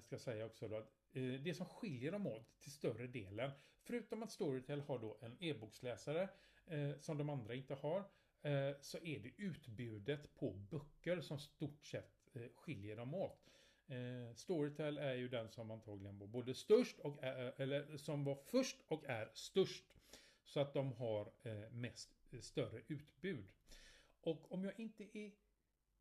ska 0.00 0.14
jag 0.14 0.20
säga 0.20 0.46
också 0.46 0.68
då, 0.68 0.76
att 0.76 0.92
Eh, 1.12 1.40
det 1.40 1.54
som 1.54 1.66
skiljer 1.66 2.12
dem 2.12 2.26
åt 2.26 2.60
till 2.60 2.72
större 2.72 3.06
delen, 3.06 3.50
förutom 3.82 4.22
att 4.22 4.32
Storytel 4.32 4.80
har 4.80 4.98
då 4.98 5.18
en 5.20 5.36
e-boksläsare 5.40 6.28
eh, 6.66 6.98
som 7.00 7.18
de 7.18 7.30
andra 7.30 7.54
inte 7.54 7.74
har, 7.74 7.98
eh, 8.42 8.76
så 8.80 8.98
är 8.98 9.20
det 9.20 9.32
utbudet 9.36 10.34
på 10.34 10.50
böcker 10.52 11.20
som 11.20 11.38
stort 11.38 11.86
sett 11.86 12.36
eh, 12.36 12.42
skiljer 12.54 12.96
dem 12.96 13.14
åt. 13.14 13.50
Eh, 13.86 14.34
Storytel 14.34 14.98
är 14.98 15.14
ju 15.14 15.28
den 15.28 15.50
som 15.50 15.70
antagligen 15.70 16.18
var 16.18 16.26
både 16.26 16.54
störst 16.54 16.98
och 16.98 17.22
är, 17.22 17.60
eller 17.60 17.96
som 17.96 18.24
var 18.24 18.34
först 18.34 18.76
och 18.88 19.04
är 19.04 19.30
störst. 19.34 19.84
Så 20.44 20.60
att 20.60 20.74
de 20.74 20.92
har 20.92 21.32
mest 21.70 22.10
större 22.40 22.82
utbud. 22.88 23.52
Och 24.20 24.52
om 24.52 24.64
jag 24.64 24.80
inte 24.80 25.18
är 25.18 25.32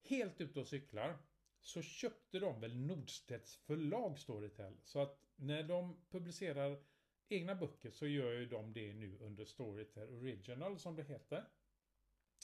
helt 0.02 0.42
ute 0.42 0.60
och 0.60 0.68
cyklar 0.68 1.18
så 1.62 1.82
köpte 1.82 2.40
de 2.40 2.62
väl 2.62 2.76
Nordstedts 2.76 3.56
förlag 3.56 4.20
Storytel. 4.20 4.78
Så 4.84 5.00
att 5.00 5.20
när 5.36 5.64
de 5.64 5.98
publicerar 6.10 6.78
egna 7.30 7.56
böcker 7.56 7.92
så 7.92 8.08
gör 8.08 8.32
ju 8.32 8.46
de 8.46 8.74
det 8.74 8.94
nu 8.94 9.18
under 9.20 9.46
Storytel 9.46 10.10
Original 10.10 10.80
som 10.80 10.96
det 10.96 11.04
heter. 11.04 11.46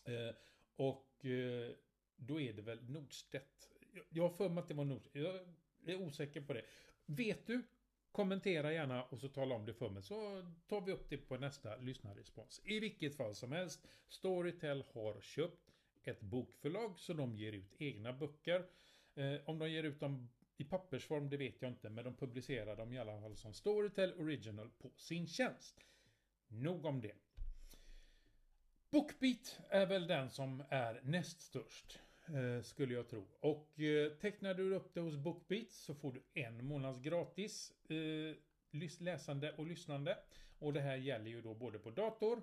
Eh, 0.05 0.35
och 0.75 1.25
eh, 1.25 1.71
då 2.15 2.41
är 2.41 2.53
det 2.53 2.61
väl 2.61 2.89
Nordstedt. 2.89 3.69
Jag 4.09 4.23
har 4.23 4.29
för 4.29 4.49
mig 4.49 4.61
att 4.61 4.67
det 4.67 4.73
var 4.73 4.85
Nordstedt. 4.85 5.15
Jag 5.15 5.95
är 5.95 6.01
osäker 6.01 6.41
på 6.41 6.53
det. 6.53 6.65
Vet 7.05 7.47
du? 7.47 7.63
Kommentera 8.11 8.73
gärna 8.73 9.03
och 9.03 9.19
så 9.19 9.29
tala 9.29 9.55
om 9.55 9.65
det 9.65 9.73
för 9.73 9.89
mig 9.89 10.03
så 10.03 10.45
tar 10.67 10.81
vi 10.81 10.91
upp 10.91 11.09
det 11.09 11.17
på 11.17 11.37
nästa 11.37 11.77
lyssnarrespons. 11.77 12.61
I 12.63 12.79
vilket 12.79 13.15
fall 13.15 13.35
som 13.35 13.51
helst. 13.51 13.87
Storytel 14.07 14.83
har 14.93 15.21
köpt 15.21 15.71
ett 16.03 16.21
bokförlag 16.21 16.99
så 16.99 17.13
de 17.13 17.35
ger 17.35 17.51
ut 17.53 17.73
egna 17.77 18.13
böcker. 18.13 18.65
Eh, 19.17 19.39
om 19.45 19.59
de 19.59 19.69
ger 19.69 19.83
ut 19.83 19.99
dem 19.99 20.29
i 20.57 20.63
pappersform, 20.63 21.29
det 21.29 21.37
vet 21.37 21.61
jag 21.61 21.71
inte, 21.71 21.89
men 21.89 22.03
de 22.03 22.15
publicerar 22.15 22.75
dem 22.75 22.93
i 22.93 22.99
alla 22.99 23.21
fall 23.21 23.35
som 23.35 23.53
Storytel 23.53 24.13
Original 24.13 24.69
på 24.77 24.91
sin 24.95 25.27
tjänst. 25.27 25.79
Nog 26.47 26.85
om 26.85 27.01
det. 27.01 27.15
Bookbeat 28.89 29.59
är 29.69 29.85
väl 29.85 30.07
den 30.07 30.29
som 30.29 30.63
är 30.69 31.01
näst 31.03 31.41
störst, 31.41 31.99
eh, 32.27 32.61
skulle 32.61 32.93
jag 32.93 33.09
tro. 33.09 33.27
Och 33.39 33.79
eh, 33.79 34.11
tecknar 34.11 34.53
du 34.53 34.75
upp 34.75 34.93
det 34.93 34.99
hos 34.99 35.15
Bookbeat 35.15 35.71
så 35.71 35.95
får 35.95 36.11
du 36.11 36.41
en 36.41 36.65
månads 36.65 36.99
gratis 36.99 37.73
eh, 37.89 38.35
läsande 38.99 39.51
och 39.51 39.67
lyssnande. 39.67 40.17
Och 40.59 40.73
det 40.73 40.81
här 40.81 40.95
gäller 40.95 41.29
ju 41.29 41.41
då 41.41 41.53
både 41.53 41.79
på 41.79 41.91
dator, 41.91 42.41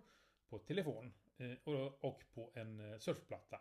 på 0.48 0.58
telefon 0.58 1.12
eh, 1.36 1.52
och, 1.64 2.04
och, 2.04 2.24
på 2.34 2.52
en 2.54 2.92
eh, 2.92 2.98
surfplatta. 2.98 3.60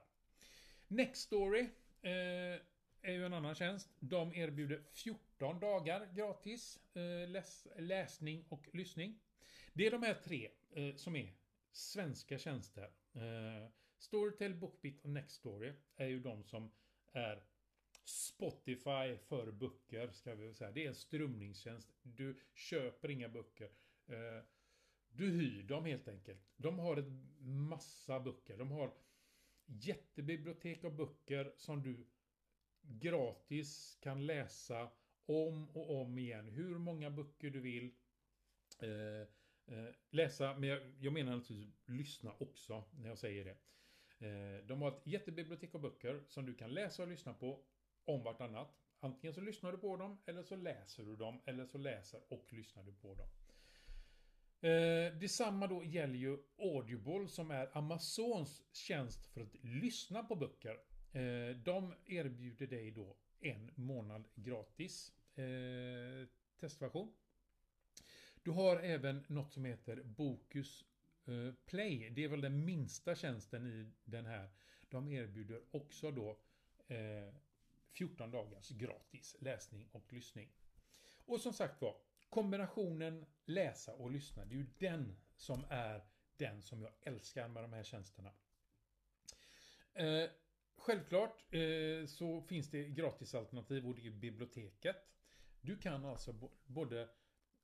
Nextory 0.88 1.70
eh, 2.02 2.62
är 3.04 3.14
ju 3.14 3.26
en 3.26 3.34
annan 3.34 3.56
tjänst. 3.56 3.90
De 4.00 4.34
erbjuder 4.36 4.84
14 4.92 5.60
dagar 5.60 6.10
gratis 6.16 6.80
eh, 6.94 7.30
läs 7.30 7.68
läsning 7.78 8.46
och 8.50 8.70
lyssning. 8.74 9.20
Det 9.74 9.88
är 9.88 9.92
de 9.92 10.04
här 10.04 10.14
tre 10.14 10.50
eh, 10.72 10.96
som 10.96 11.16
är 11.16 11.34
svenska 11.72 12.38
tjänster. 12.38 12.92
Eh, 13.14 13.70
Storytel, 13.98 14.56
Bookbit 14.56 15.04
och 15.04 15.10
Nextory 15.10 15.74
är 15.96 16.08
ju 16.08 16.20
de 16.20 16.44
som 16.44 16.72
är 17.12 17.44
Spotify 18.06 19.18
för 19.18 19.52
böcker, 19.52 20.12
ska 20.12 20.36
vi 20.36 20.54
säga. 20.54 20.72
Det 20.72 20.84
är 20.84 20.88
en 20.88 20.96
strömningstjänst. 20.96 21.94
Du 22.02 22.40
köper 22.54 23.10
inga 23.10 23.30
böcker. 23.30 23.70
Du 25.10 25.30
hyr 25.30 25.64
dem 25.64 25.86
helt 25.86 26.08
enkelt. 26.08 26.40
De 26.56 26.80
har 26.80 26.98
en 26.98 27.36
massa 27.40 28.20
böcker. 28.20 28.58
De 28.58 28.72
har 28.72 28.94
jättebibliotek 29.66 30.84
av 30.84 30.96
böcker 30.96 31.54
som 31.58 31.84
du 31.84 32.08
gratis 32.84 33.98
kan 34.02 34.26
läsa 34.26 34.90
om 35.26 35.70
och 35.70 36.02
om 36.02 36.18
igen. 36.18 36.50
Hur 36.50 36.78
många 36.78 37.10
böcker 37.10 37.50
du 37.50 37.60
vill. 37.60 37.92
Eh, 38.80 39.28
eh, 39.78 39.94
läsa, 40.10 40.58
men 40.58 40.70
jag, 40.70 40.82
jag 41.00 41.14
menar 41.14 41.36
naturligtvis 41.36 41.82
lyssna 41.86 42.34
också 42.40 42.84
när 42.92 43.10
jag 43.10 43.18
säger 43.18 43.46
det. 43.46 43.58
Eh, 44.28 44.66
de 44.66 44.82
har 44.82 44.92
ett 44.92 45.08
jättebibliotek 45.08 45.76
av 45.76 45.82
böcker 45.82 46.24
som 46.28 46.46
du 46.46 46.56
kan 46.56 46.74
läsa 46.74 47.04
och 47.04 47.10
lyssna 47.10 47.34
på 47.34 47.64
om 48.06 48.24
vartannat. 48.24 48.80
Antingen 49.00 49.34
så 49.34 49.42
lyssnar 49.42 49.72
du 49.72 49.78
på 49.78 49.98
dem, 49.98 50.18
eller 50.26 50.44
så 50.44 50.56
läser 50.56 51.04
du 51.04 51.16
dem, 51.16 51.42
eller 51.46 51.66
så 51.66 51.78
läser 51.78 52.22
och 52.30 52.48
lyssnar 52.50 52.84
du 52.84 52.94
på 52.94 53.16
dem. 53.16 53.28
Eh, 54.70 55.14
detsamma 55.14 55.68
då 55.68 55.84
gäller 55.84 56.16
ju 56.16 56.38
Audible 56.58 57.28
som 57.28 57.52
är 57.52 57.78
Amazons 57.78 58.64
tjänst 58.72 59.28
för 59.28 59.42
att 59.42 59.56
lyssna 59.64 60.24
på 60.24 60.36
böcker. 60.36 60.78
Eh, 61.14 61.56
de 61.56 61.94
erbjuder 62.06 62.68
dig 62.68 62.92
då 62.92 63.16
en 63.40 63.72
månad 63.76 64.28
gratis 64.36 65.12
eh, 65.36 66.28
testversion. 66.60 67.14
Du 68.44 68.52
har 68.52 68.78
även 68.78 69.26
något 69.28 69.54
som 69.54 69.66
heter 69.66 70.04
Bokus 70.04 70.86
eh, 71.26 71.54
Play. 71.66 72.10
Det 72.10 72.24
är 72.24 72.28
väl 72.28 72.42
den 72.42 72.66
minsta 72.66 73.16
tjänsten 73.16 73.68
i 73.68 73.92
den 74.06 74.26
här. 74.26 74.50
De 74.90 75.10
erbjuder 75.10 75.62
också 75.72 76.12
då 76.12 76.40
eh, 76.88 77.34
14 77.92 78.32
dagars 78.32 78.70
gratis 78.70 79.36
läsning 79.40 79.88
och 79.92 80.14
lyssning. 80.14 80.50
Och 81.26 81.42
som 81.42 81.54
sagt 81.54 81.82
var, 81.82 81.96
kombinationen 82.30 83.26
läsa 83.46 83.94
och 83.94 84.12
lyssna, 84.12 84.46
det 84.46 84.56
är 84.56 84.58
ju 84.58 84.68
den 84.80 85.16
som 85.36 85.66
är 85.70 86.04
den 86.38 86.62
som 86.62 86.82
jag 86.82 86.92
älskar 87.02 87.48
med 87.48 87.64
de 87.64 87.74
här 87.74 87.84
tjänsterna. 87.84 88.32
Eh, 89.94 90.30
Självklart 90.76 91.54
eh, 91.54 92.06
så 92.06 92.42
finns 92.42 92.70
det 92.70 92.90
gratisalternativ 92.90 93.88
och 93.88 93.96
det 93.96 94.08
är 94.08 94.12
biblioteket. 94.12 94.96
Du 95.62 95.78
kan 95.78 96.06
alltså 96.06 96.52
både... 96.66 97.02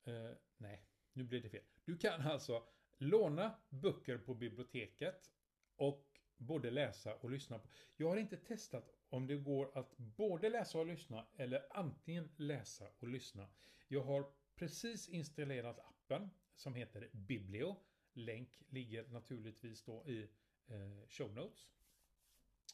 Eh, 0.04 0.32
nej, 0.58 0.86
nu 1.13 1.24
blev 1.24 1.42
det 1.42 1.50
fel. 1.50 1.63
Du 1.86 1.98
kan 1.98 2.22
alltså 2.22 2.63
låna 2.98 3.56
böcker 3.70 4.18
på 4.18 4.36
biblioteket 4.36 5.32
och 5.75 6.20
både 6.38 6.72
läsa 6.72 7.16
och 7.16 7.30
lyssna 7.30 7.60
på. 7.60 7.70
Jag 7.96 8.10
har 8.10 8.18
inte 8.18 8.38
testat 8.38 8.89
om 9.10 9.28
det 9.28 9.36
går 9.36 9.78
att 9.78 9.98
både 9.98 10.50
läsa 10.50 10.80
och 10.80 10.86
lyssna 10.86 11.28
eller 11.38 11.66
antingen 11.70 12.30
läsa 12.36 12.89
och 13.00 13.08
lyssna. 13.08 13.50
Jag 13.88 14.04
har 14.04 14.32
precis 14.56 15.10
installerat 15.10 15.80
appen 15.80 16.30
som 16.56 16.75
heter 16.75 17.10
Biblio. 17.12 17.75
Länk 18.13 18.50
ligger 18.70 19.08
naturligtvis 19.08 19.84
då 19.84 20.06
i 20.06 20.30
eh, 20.68 21.08
show 21.08 21.34
notes. 21.34 21.68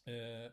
Eh, 0.06 0.52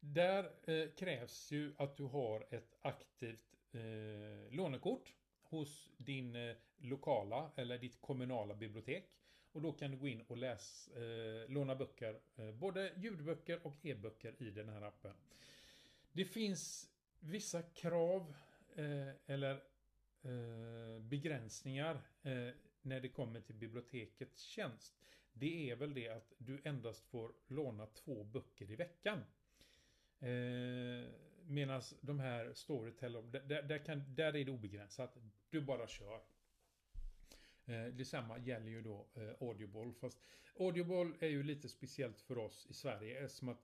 där 0.00 0.50
eh, 0.70 0.90
krävs 0.90 1.50
ju 1.52 1.74
att 1.78 1.96
du 1.96 2.04
har 2.04 2.46
ett 2.50 2.76
aktivt 2.82 3.56
eh, 3.72 4.54
lånekort 4.54 5.14
hos 5.42 5.90
din 5.96 6.36
eh, 6.36 6.56
lokala 6.78 7.50
eller 7.56 7.78
ditt 7.78 8.00
kommunala 8.00 8.54
bibliotek. 8.54 9.04
Och 9.52 9.62
då 9.62 9.72
kan 9.72 9.90
du 9.90 9.96
gå 9.96 10.08
in 10.08 10.20
och 10.20 10.36
läs, 10.36 10.88
eh, 10.88 11.48
låna 11.50 11.74
böcker, 11.74 12.20
eh, 12.36 12.52
både 12.52 12.92
ljudböcker 12.96 13.66
och 13.66 13.86
e-böcker 13.86 14.34
i 14.38 14.50
den 14.50 14.68
här 14.68 14.82
appen. 14.82 15.14
Det 16.12 16.24
finns 16.24 16.90
vissa 17.20 17.62
krav 17.62 18.34
eh, 18.74 19.08
eller 19.26 19.52
eh, 20.22 21.00
begränsningar 21.00 21.94
eh, 22.22 22.48
när 22.82 23.00
det 23.00 23.08
kommer 23.08 23.40
till 23.40 23.54
bibliotekets 23.54 24.42
tjänst. 24.42 24.94
Det 25.38 25.70
är 25.70 25.76
väl 25.76 25.94
det 25.94 26.08
att 26.08 26.32
du 26.38 26.60
endast 26.64 27.04
får 27.06 27.32
låna 27.46 27.86
två 27.86 28.24
böcker 28.24 28.70
i 28.70 28.76
veckan. 28.76 29.18
Eh, 30.20 31.10
Medan 31.48 31.82
de 32.00 32.20
här 32.20 32.54
Storytel, 32.54 33.12
där, 33.12 33.62
där, 33.62 33.84
kan, 33.84 34.14
där 34.14 34.36
är 34.36 34.44
det 34.44 34.50
obegränsat. 34.50 35.16
Du 35.50 35.60
bara 35.60 35.86
kör. 35.86 36.20
Eh, 37.64 37.84
detsamma 37.84 38.38
gäller 38.38 38.68
ju 38.68 38.82
då 38.82 39.06
eh, 39.14 39.48
Audible. 39.48 39.92
Fast 40.00 40.18
Audible 40.58 41.12
är 41.20 41.28
ju 41.28 41.42
lite 41.42 41.68
speciellt 41.68 42.20
för 42.20 42.38
oss 42.38 42.66
i 42.70 42.74
Sverige 42.74 43.24
eftersom 43.24 43.48
att 43.48 43.62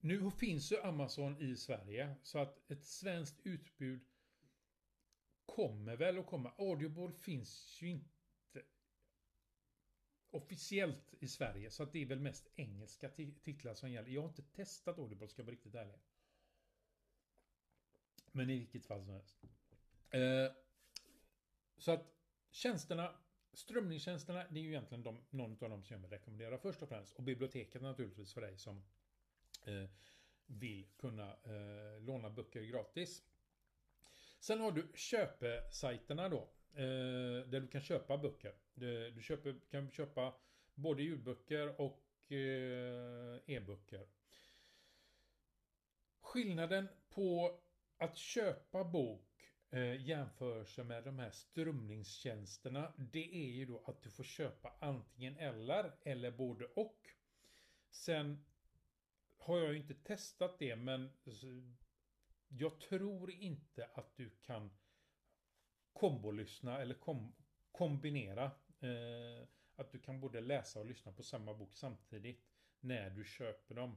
nu 0.00 0.30
finns 0.30 0.72
ju 0.72 0.80
Amazon 0.80 1.40
i 1.40 1.56
Sverige 1.56 2.14
så 2.22 2.38
att 2.38 2.70
ett 2.70 2.84
svenskt 2.84 3.40
utbud 3.42 4.00
kommer 5.46 5.96
väl 5.96 6.18
att 6.18 6.26
komma. 6.26 6.52
Audible 6.58 7.12
finns 7.12 7.82
ju 7.82 7.88
inte 7.88 8.13
officiellt 10.34 11.14
i 11.20 11.28
Sverige 11.28 11.70
så 11.70 11.82
att 11.82 11.92
det 11.92 12.02
är 12.02 12.06
väl 12.06 12.20
mest 12.20 12.48
engelska 12.56 13.08
titlar 13.42 13.74
som 13.74 13.90
gäller. 13.90 14.08
Jag 14.08 14.20
har 14.20 14.28
inte 14.28 14.42
testat 14.42 14.98
Audible 14.98 15.28
ska 15.28 15.42
jag 15.42 15.46
vara 15.46 15.54
riktigt 15.54 15.74
ärlig. 15.74 15.98
Men 18.32 18.50
i 18.50 18.58
vilket 18.58 18.86
fall 18.86 19.04
som 19.04 19.12
helst. 19.12 19.44
Eh, 20.10 20.52
så 21.78 21.92
att 21.92 22.14
tjänsterna, 22.50 23.16
strömningstjänsterna, 23.52 24.46
det 24.50 24.58
är 24.58 24.62
ju 24.62 24.68
egentligen 24.68 25.02
de, 25.02 25.24
någon 25.30 25.52
av 25.52 25.70
dem 25.70 25.84
som 25.84 25.94
jag 25.94 26.00
vill 26.00 26.10
rekommendera 26.10 26.58
först 26.58 26.82
och 26.82 26.88
främst. 26.88 27.12
Och 27.12 27.22
biblioteket 27.22 27.82
naturligtvis 27.82 28.34
för 28.34 28.40
dig 28.40 28.58
som 28.58 28.84
eh, 29.64 29.90
vill 30.46 30.86
kunna 30.96 31.32
eh, 31.32 32.00
låna 32.00 32.30
böcker 32.30 32.62
gratis. 32.62 33.22
Sen 34.40 34.60
har 34.60 34.72
du 34.72 34.88
köpesajterna 34.94 36.28
då. 36.28 36.48
Eh, 36.76 37.46
där 37.48 37.60
du 37.60 37.68
kan 37.68 37.80
köpa 37.80 38.18
böcker. 38.18 38.54
Du, 38.74 39.10
du 39.10 39.22
köper, 39.22 39.60
kan 39.70 39.90
köpa 39.90 40.34
både 40.74 41.02
ljudböcker 41.02 41.80
och 41.80 42.32
eh, 42.32 43.40
e-böcker. 43.46 44.06
Skillnaden 46.20 46.88
på 47.10 47.60
att 47.98 48.16
köpa 48.16 48.84
bok 48.84 49.52
eh, 49.70 50.06
jämförs 50.06 50.78
med 50.78 51.04
de 51.04 51.18
här 51.18 51.30
strömningstjänsterna. 51.30 52.92
Det 52.96 53.34
är 53.34 53.50
ju 53.50 53.66
då 53.66 53.82
att 53.86 54.02
du 54.02 54.10
får 54.10 54.24
köpa 54.24 54.72
antingen 54.80 55.36
eller, 55.36 55.92
eller 56.02 56.30
både 56.30 56.64
och. 56.64 57.08
Sen 57.90 58.44
har 59.36 59.58
jag 59.58 59.72
ju 59.72 59.78
inte 59.78 59.94
testat 59.94 60.58
det 60.58 60.76
men 60.76 61.10
jag 62.48 62.80
tror 62.80 63.30
inte 63.30 63.88
att 63.94 64.16
du 64.16 64.30
kan 64.30 64.70
kombolyssna 65.94 66.78
eller 66.78 66.94
kom, 66.94 67.34
kombinera. 67.72 68.44
Eh, 68.80 69.48
att 69.76 69.92
du 69.92 69.98
kan 69.98 70.20
både 70.20 70.40
läsa 70.40 70.80
och 70.80 70.86
lyssna 70.86 71.12
på 71.12 71.22
samma 71.22 71.54
bok 71.54 71.74
samtidigt 71.74 72.44
när 72.80 73.10
du 73.10 73.24
köper 73.24 73.74
dem. 73.74 73.96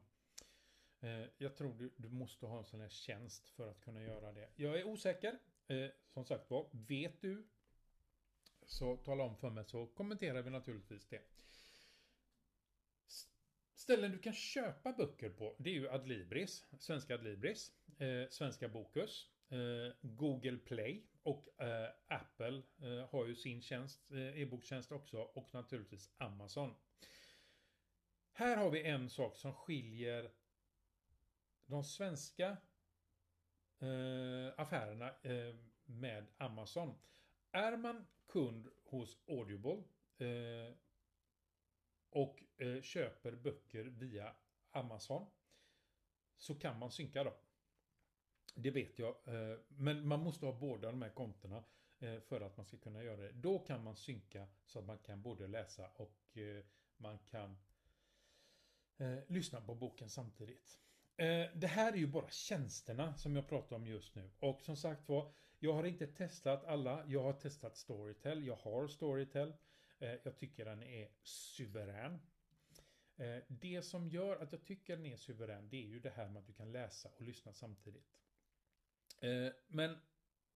Eh, 1.00 1.26
jag 1.38 1.56
tror 1.56 1.74
du, 1.74 1.94
du, 1.98 2.10
måste 2.10 2.46
ha 2.46 2.58
en 2.58 2.66
sån 2.66 2.82
här 2.82 2.90
tjänst 2.90 3.50
för 3.50 3.72
att 3.72 3.82
kunna 3.82 4.02
göra 4.02 4.32
det. 4.32 4.50
Jag 4.56 4.80
är 4.80 4.84
osäker. 4.84 5.40
Eh, 5.68 5.90
som 6.08 6.26
sagt 6.26 6.50
var, 6.50 6.70
vet 6.72 7.22
du 7.22 7.48
så 8.66 8.98
tala 8.98 9.24
om 9.24 9.38
för 9.38 9.50
mig 9.50 9.66
så 9.66 9.88
kommenterar 9.88 10.42
vi 10.42 10.50
naturligtvis 10.50 11.06
det. 11.06 11.22
Ställen 13.76 14.12
du 14.12 14.20
kan 14.20 14.34
köpa 14.34 14.94
böcker 14.94 15.30
på, 15.30 15.56
det 15.60 15.70
är 15.70 15.74
ju 15.74 15.90
Adlibris, 15.90 16.66
svenska 16.80 17.16
Adlibris, 17.16 17.72
eh, 17.98 18.30
svenska 18.30 18.70
Bokus, 18.70 19.30
Eh, 19.50 19.94
Google 20.02 20.58
Play 20.58 21.08
och 21.24 21.62
eh, 21.62 21.90
Apple 22.08 22.62
eh, 22.82 23.10
har 23.10 23.26
ju 23.26 23.36
sin 23.36 23.62
tjänst, 23.62 24.12
e-boktjänst 24.12 24.92
också 24.92 25.18
och 25.18 25.54
naturligtvis 25.54 26.12
Amazon. 26.18 26.76
Här 28.32 28.58
har 28.58 28.72
vi 28.72 28.84
en 28.84 29.10
sak 29.10 29.36
som 29.36 29.54
skiljer 29.54 30.32
de 31.66 31.84
svenska 31.84 32.58
affärerna 34.56 35.14
med 35.86 36.28
Amazon. 36.38 36.96
Är 37.52 37.78
man 37.78 38.08
kund 38.28 38.68
hos 38.84 39.18
Audible 39.28 39.84
och 42.10 42.44
köper 42.82 43.32
böcker 43.32 43.84
via 43.84 44.36
Amazon 44.72 45.30
så 46.38 46.56
kan 46.56 46.80
man 46.80 46.92
synka 46.92 47.24
dem. 47.24 47.34
Det 48.60 48.72
vet 48.72 49.00
jag. 49.00 49.16
Eh, 49.26 49.58
men 49.68 50.08
man 50.08 50.20
måste 50.20 50.46
ha 50.46 50.54
båda 50.54 50.92
de 50.92 51.02
här 51.02 51.10
kontona 51.10 51.64
eh, 52.00 52.20
för 52.20 52.42
att 52.42 52.58
man 52.58 52.66
ska 52.66 52.78
kunna 52.78 53.04
göra 53.04 53.22
det. 53.22 53.32
Då 53.32 53.60
kan 53.60 53.84
man 53.84 53.96
synka 53.96 54.48
så 54.66 54.80
att 54.80 54.86
man 54.86 54.98
kan 54.98 55.22
både 55.22 55.48
läsa 55.48 55.88
och 55.88 56.38
eh, 56.38 56.64
man 56.98 57.20
kan 57.20 57.58
lyssna 59.28 59.62
på 59.62 59.76
boken 59.76 60.10
samtidigt. 60.10 60.80
Det 61.54 61.68
här 61.68 61.94
är 61.94 61.98
ju 61.98 62.08
bara 62.08 62.30
tjänsterna 62.30 63.18
som 63.18 63.36
jag 63.36 63.48
pratar 63.50 63.76
om 63.76 63.88
just 63.88 64.16
nu. 64.16 64.30
Och 64.40 64.62
som 64.62 64.76
sagt 64.76 65.10
var, 65.10 65.34
jag 65.60 65.74
har 65.74 65.84
inte 65.84 66.08
testat 66.08 66.66
alla. 66.66 67.06
Jag 67.08 67.24
har 67.24 67.34
testat 67.34 67.78
Storytel. 67.78 68.48
Jag 68.48 68.56
har 68.56 68.88
Storytel. 68.88 69.54
Jag 70.00 70.38
tycker 70.38 70.66
den 70.66 70.84
är 70.84 71.10
suverän. 71.24 72.20
Det 73.48 73.82
som 73.82 74.10
gör 74.10 74.38
att 74.38 74.52
jag 74.52 74.66
tycker 74.66 74.96
den 74.96 75.06
är 75.06 75.18
suverän, 75.18 75.70
det 75.70 75.78
är 75.78 75.88
ju 75.88 76.00
det 76.00 76.10
här 76.10 76.30
med 76.30 76.40
att 76.40 76.48
du 76.48 76.54
kan 76.54 76.72
läsa 76.72 77.10
och 77.10 77.22
lyssna 77.22 77.54
samtidigt. 77.54 78.18
Eh, 79.20 79.52
men 79.68 79.98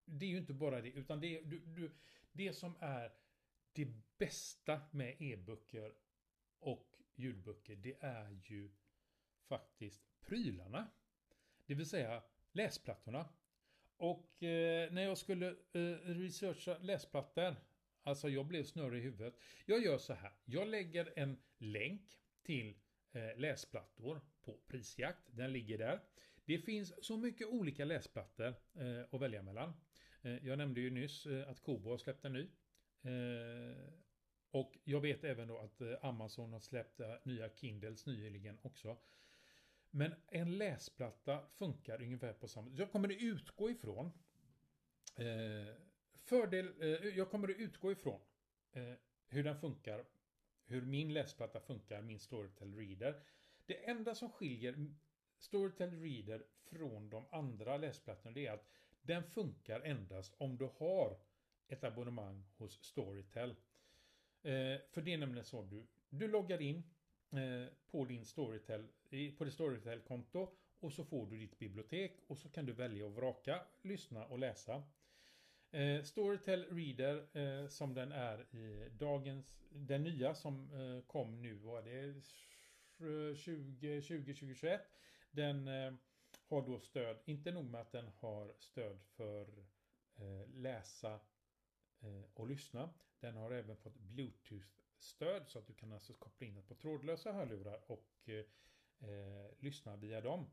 det 0.05 0.25
är 0.25 0.29
ju 0.29 0.37
inte 0.37 0.53
bara 0.53 0.81
det, 0.81 0.89
utan 0.89 1.19
det, 1.19 1.41
du, 1.41 1.59
du, 1.59 1.91
det 2.31 2.53
som 2.53 2.75
är 2.79 3.11
det 3.73 3.87
bästa 4.17 4.81
med 4.91 5.15
e-böcker 5.21 5.93
och 6.59 6.95
ljudböcker, 7.15 7.75
det 7.75 7.97
är 7.99 8.39
ju 8.43 8.71
faktiskt 9.47 10.01
prylarna. 10.21 10.87
Det 11.65 11.75
vill 11.75 11.85
säga 11.85 12.23
läsplattorna. 12.51 13.29
Och 13.97 14.43
eh, 14.43 14.91
när 14.91 15.01
jag 15.01 15.17
skulle 15.17 15.47
eh, 15.49 15.81
researcha 16.03 16.77
läsplattor, 16.77 17.55
alltså 18.03 18.29
jag 18.29 18.45
blev 18.45 18.63
snurrig 18.63 18.99
i 18.99 19.03
huvudet. 19.03 19.39
Jag 19.65 19.83
gör 19.83 19.97
så 19.97 20.13
här, 20.13 20.31
jag 20.45 20.67
lägger 20.67 21.13
en 21.15 21.37
länk 21.57 22.19
till 22.43 22.77
eh, 23.11 23.37
läsplattor 23.37 24.21
på 24.41 24.59
prisjakt. 24.67 25.23
Den 25.31 25.53
ligger 25.53 25.77
där. 25.77 25.99
Det 26.45 26.57
finns 26.57 27.05
så 27.05 27.17
mycket 27.17 27.47
olika 27.47 27.85
läsplattor 27.85 28.55
eh, 28.73 29.01
att 29.11 29.21
välja 29.21 29.41
mellan. 29.41 29.73
Eh, 30.21 30.47
jag 30.47 30.57
nämnde 30.57 30.81
ju 30.81 30.89
nyss 30.89 31.25
eh, 31.25 31.49
att 31.49 31.59
Kobo 31.59 31.89
har 31.89 31.97
släppt 31.97 32.25
en 32.25 32.33
ny. 32.33 32.49
Eh, 33.01 33.93
och 34.51 34.77
jag 34.83 35.01
vet 35.01 35.23
även 35.23 35.47
då 35.47 35.57
att 35.57 35.81
eh, 35.81 35.93
Amazon 36.01 36.53
har 36.53 36.59
släppt 36.59 36.99
eh, 36.99 37.13
nya 37.23 37.49
Kindles 37.49 38.05
nyligen 38.05 38.57
också. 38.61 38.97
Men 39.89 40.13
en 40.27 40.57
läsplatta 40.57 41.47
funkar 41.55 42.01
ungefär 42.01 42.33
på 42.33 42.47
samma 42.47 42.69
sätt. 42.69 42.79
Jag 42.79 42.91
kommer 42.91 43.09
att 43.09 43.21
utgå 43.21 43.71
ifrån 43.71 44.05
eh, 45.15 45.75
fördel, 46.23 46.81
eh, 46.81 47.17
jag 47.17 47.29
kommer 47.29 47.49
att 47.49 47.57
utgå 47.57 47.91
ifrån 47.91 48.21
eh, 48.71 48.93
hur 49.27 49.43
den 49.43 49.59
funkar, 49.59 50.05
hur 50.65 50.81
min 50.81 51.13
läsplatta 51.13 51.59
funkar, 51.59 52.01
min 52.01 52.19
Storytel 52.19 52.75
Reader. 52.75 53.23
Det 53.65 53.89
enda 53.89 54.15
som 54.15 54.29
skiljer 54.29 54.75
Storytel 55.41 56.01
Reader 56.01 56.43
från 56.63 57.09
de 57.09 57.25
andra 57.31 57.77
läsplattorna 57.77 58.33
det 58.33 58.47
är 58.47 58.51
att 58.51 58.67
den 59.01 59.23
funkar 59.23 59.81
endast 59.81 60.35
om 60.37 60.57
du 60.57 60.69
har 60.77 61.17
ett 61.67 61.83
abonnemang 61.83 62.43
hos 62.57 62.83
Storytel. 62.83 63.49
Eh, 64.43 64.79
för 64.91 65.01
det 65.01 65.13
är 65.13 65.17
nämligen 65.17 65.45
så 65.45 65.61
du, 65.61 65.87
du 66.09 66.27
loggar 66.27 66.61
in 66.61 66.83
eh, 67.31 67.67
på 67.91 68.05
din 68.05 68.25
Storytel, 68.25 68.87
på 69.37 69.43
ditt 69.43 69.53
Storytel-konto 69.53 70.49
och 70.79 70.93
så 70.93 71.05
får 71.05 71.25
du 71.25 71.37
ditt 71.37 71.59
bibliotek 71.59 72.19
och 72.27 72.37
så 72.37 72.49
kan 72.49 72.65
du 72.65 72.73
välja 72.73 73.05
och 73.05 73.15
vraka, 73.15 73.61
lyssna 73.81 74.25
och 74.25 74.39
läsa. 74.39 74.83
Eh, 75.71 76.03
Storytel 76.03 76.65
Reader 76.69 77.37
eh, 77.37 77.67
som 77.67 77.93
den 77.93 78.11
är 78.11 78.55
i 78.55 78.89
dagens, 78.89 79.55
den 79.69 80.03
nya 80.03 80.35
som 80.35 80.73
eh, 80.73 81.01
kom 81.07 81.41
nu 81.41 81.53
var 81.53 81.81
det 81.81 82.21
2020-2021. 82.97 84.79
Den 85.31 85.67
eh, 85.67 85.93
har 86.49 86.61
då 86.61 86.79
stöd, 86.79 87.17
inte 87.25 87.51
nog 87.51 87.65
med 87.65 87.81
att 87.81 87.91
den 87.91 88.07
har 88.19 88.53
stöd 88.59 88.99
för 89.03 89.47
eh, 90.15 90.47
läsa 90.47 91.19
eh, 91.99 92.23
och 92.33 92.47
lyssna. 92.47 92.89
Den 93.19 93.35
har 93.35 93.51
även 93.51 93.77
fått 93.77 93.97
Bluetooth-stöd 93.97 95.43
så 95.47 95.59
att 95.59 95.67
du 95.67 95.73
kan 95.73 95.91
alltså 95.91 96.13
koppla 96.13 96.47
in 96.47 96.55
den 96.55 96.63
på 96.63 96.75
trådlösa 96.75 97.31
hörlurar 97.31 97.91
och 97.91 98.09
eh, 98.25 98.45
eh 99.09 99.51
lyssna 99.59 99.95
via 99.95 100.21
dem. 100.21 100.45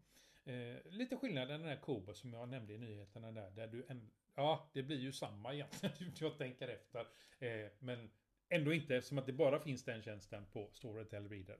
Eh, 0.44 0.76
lite 0.84 1.16
skillnad 1.16 1.50
än 1.50 1.60
den 1.60 1.68
här 1.68 1.80
Kobo 1.80 2.14
som 2.14 2.32
jag 2.32 2.48
nämnde 2.48 2.74
i 2.74 2.78
nyheterna 2.78 3.32
där, 3.32 3.50
där 3.50 3.66
du 3.66 3.86
en, 3.88 4.10
Ja, 4.38 4.70
det 4.72 4.82
blir 4.82 4.98
ju 4.98 5.12
samma 5.12 5.54
egentligen, 5.54 6.12
jag 6.20 6.38
tänker 6.38 6.68
efter. 6.68 7.06
Eh, 7.38 7.70
men 7.78 8.10
ändå 8.48 8.72
inte 8.72 8.96
eftersom 8.96 9.18
att 9.18 9.26
det 9.26 9.32
bara 9.32 9.60
finns 9.60 9.84
den 9.84 10.02
tjänsten 10.02 10.46
på 10.52 10.70
Storytel 10.72 11.28
Reader. 11.28 11.58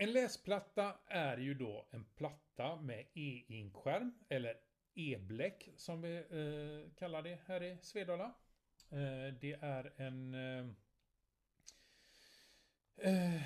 En 0.00 0.12
läsplatta 0.12 0.94
är 1.06 1.38
ju 1.38 1.54
då 1.54 1.86
en 1.90 2.04
platta 2.04 2.76
med 2.76 3.06
e-inkskärm 3.14 4.14
eller 4.28 4.56
e-bläck 4.94 5.68
som 5.76 6.02
vi 6.02 6.16
eh, 6.16 6.94
kallar 6.98 7.22
det 7.22 7.38
här 7.46 7.62
i 7.62 7.78
Svedala. 7.82 8.34
Eh, 8.90 9.34
det 9.40 9.58
är 9.60 9.92
en 9.96 10.34
eh, 10.34 10.66
eh, 12.96 13.42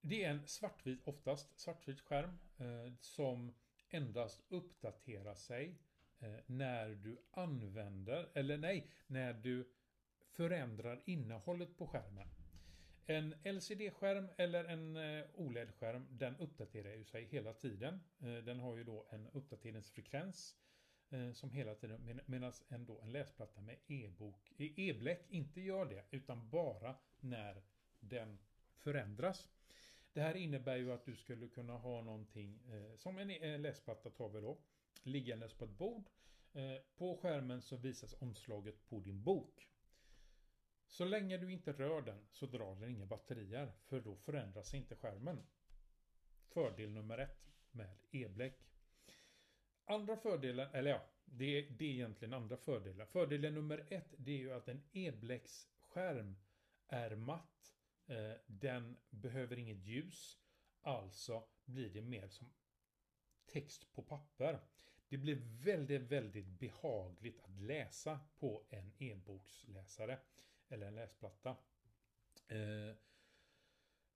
det 0.00 0.24
är 0.24 0.30
en 0.30 0.48
svartvit, 0.48 1.00
oftast 1.04 1.60
svartvit 1.60 2.00
skärm 2.00 2.38
eh, 2.58 2.92
som 3.00 3.54
endast 3.88 4.42
uppdaterar 4.48 5.34
sig 5.34 5.78
eh, 6.18 6.34
när 6.46 6.88
du 6.88 7.18
använder, 7.30 8.28
eller 8.34 8.58
nej, 8.58 8.90
när 9.06 9.32
du 9.32 9.68
förändrar 10.32 11.02
innehållet 11.04 11.76
på 11.78 11.86
skärmen. 11.86 12.28
En 13.06 13.34
LCD-skärm 13.44 14.28
eller 14.36 14.64
en 14.64 14.96
eh, 14.96 15.24
OLED-skärm, 15.34 16.06
den 16.10 16.36
uppdaterar 16.36 16.94
ju 16.94 17.04
sig 17.04 17.24
hela 17.24 17.52
tiden. 17.54 18.00
Eh, 18.20 18.34
den 18.34 18.60
har 18.60 18.76
ju 18.76 18.84
då 18.84 19.06
en 19.10 19.28
uppdateringsfrekvens 19.28 20.56
eh, 21.10 21.32
som 21.32 21.50
hela 21.50 21.74
tiden, 21.74 22.20
medan 22.26 22.52
ändå 22.68 23.00
en 23.00 23.12
läsplatta 23.12 23.60
med 23.60 23.78
e-bok, 23.86 24.52
e, 24.56 24.72
e-bläck 24.76 25.26
inte 25.28 25.60
gör 25.60 25.84
det, 25.84 26.04
utan 26.10 26.50
bara 26.50 26.96
när 27.20 27.62
den 28.00 28.38
förändras. 28.74 29.48
Det 30.12 30.20
här 30.20 30.34
innebär 30.34 30.76
ju 30.76 30.92
att 30.92 31.04
du 31.04 31.16
skulle 31.16 31.48
kunna 31.48 31.72
ha 31.72 32.02
någonting 32.02 32.60
som 32.96 33.18
en 33.18 33.62
läsplatta 33.62 34.10
tar 34.10 34.28
vi 34.28 34.40
då. 34.40 34.58
Liggandes 35.02 35.54
på 35.54 35.64
ett 35.64 35.70
bord. 35.70 36.08
På 36.96 37.16
skärmen 37.16 37.62
så 37.62 37.76
visas 37.76 38.14
omslaget 38.18 38.88
på 38.88 39.00
din 39.00 39.22
bok. 39.22 39.71
Så 40.92 41.04
länge 41.04 41.36
du 41.36 41.52
inte 41.52 41.72
rör 41.72 42.02
den 42.02 42.26
så 42.30 42.46
drar 42.46 42.74
den 42.74 42.90
inga 42.90 43.06
batterier 43.06 43.72
för 43.84 44.00
då 44.00 44.16
förändras 44.16 44.74
inte 44.74 44.96
skärmen. 44.96 45.42
Fördel 46.48 46.90
nummer 46.90 47.18
ett 47.18 47.52
med 47.70 47.96
e-bläck. 48.10 48.58
Andra 49.84 50.16
fördelen, 50.16 50.68
eller 50.72 50.90
ja, 50.90 51.02
det, 51.24 51.62
det 51.62 51.84
är 51.84 51.90
egentligen 51.90 52.34
andra 52.34 52.56
fördelar. 52.56 53.06
Fördelen 53.06 53.54
nummer 53.54 53.86
ett 53.90 54.14
det 54.16 54.32
är 54.32 54.38
ju 54.38 54.52
att 54.52 54.68
en 54.68 54.82
e-bläcksskärm 54.92 56.36
är 56.88 57.16
matt 57.16 57.52
Eh, 58.06 58.34
den 58.46 58.96
behöver 59.10 59.58
inget 59.58 59.84
ljus. 59.86 60.38
Alltså 60.80 61.44
blir 61.64 61.90
det 61.90 62.02
mer 62.02 62.28
som 62.28 62.52
text 63.46 63.92
på 63.92 64.02
papper. 64.02 64.60
Det 65.08 65.16
blir 65.16 65.36
väldigt, 65.64 66.02
väldigt 66.02 66.46
behagligt 66.46 67.40
att 67.44 67.50
läsa 67.50 68.20
på 68.38 68.64
en 68.68 68.92
e-boksläsare 68.98 70.18
eller 70.72 70.86
en 70.86 70.94
läsplatta. 70.94 71.56
Eh, 72.48 72.96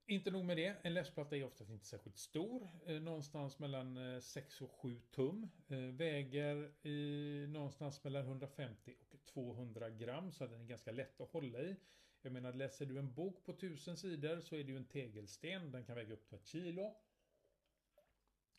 inte 0.08 0.30
nog 0.30 0.44
med 0.44 0.56
det, 0.56 0.76
en 0.82 0.94
läsplatta 0.94 1.36
är 1.36 1.44
oftast 1.44 1.70
inte 1.70 1.86
särskilt 1.86 2.18
stor. 2.18 2.68
Eh, 2.86 3.00
någonstans 3.00 3.58
mellan 3.58 4.14
eh, 4.14 4.20
6 4.20 4.60
och 4.60 4.70
7 4.70 5.00
tum. 5.10 5.48
Eh, 5.68 5.78
väger 5.78 6.86
i, 6.86 7.46
någonstans 7.48 8.04
mellan 8.04 8.24
150 8.24 8.94
och 9.10 9.24
200 9.24 9.90
gram 9.90 10.32
så 10.32 10.46
den 10.46 10.60
är 10.60 10.64
ganska 10.64 10.92
lätt 10.92 11.20
att 11.20 11.30
hålla 11.30 11.58
i. 11.58 11.76
Jag 12.22 12.32
menar, 12.32 12.52
läser 12.52 12.86
du 12.86 12.98
en 12.98 13.14
bok 13.14 13.44
på 13.44 13.52
tusen 13.52 13.96
sidor 13.96 14.40
så 14.40 14.56
är 14.56 14.64
det 14.64 14.70
ju 14.70 14.76
en 14.76 14.88
tegelsten. 14.88 15.72
Den 15.72 15.84
kan 15.84 15.96
väga 15.96 16.14
upp 16.14 16.28
till 16.28 16.38
ett 16.38 16.46
kilo. 16.46 16.96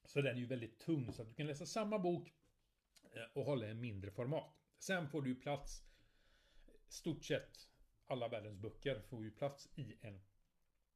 Så 0.05 0.21
den 0.21 0.35
är 0.35 0.39
ju 0.39 0.45
väldigt 0.45 0.79
tung 0.79 1.13
så 1.13 1.21
att 1.21 1.27
du 1.27 1.33
kan 1.33 1.47
läsa 1.47 1.65
samma 1.65 1.99
bok 1.99 2.33
eh, 3.03 3.21
och 3.33 3.45
hålla 3.45 3.67
en 3.67 3.79
mindre 3.79 4.11
format. 4.11 4.53
Sen 4.79 5.09
får 5.09 5.21
du 5.21 5.29
ju 5.29 5.35
plats 5.35 5.83
stort 6.87 7.25
sett 7.25 7.69
alla 8.07 8.27
världens 8.27 8.57
böcker 8.57 9.01
får 9.01 9.23
ju 9.23 9.31
plats 9.31 9.69
i 9.75 9.97
en 10.01 10.21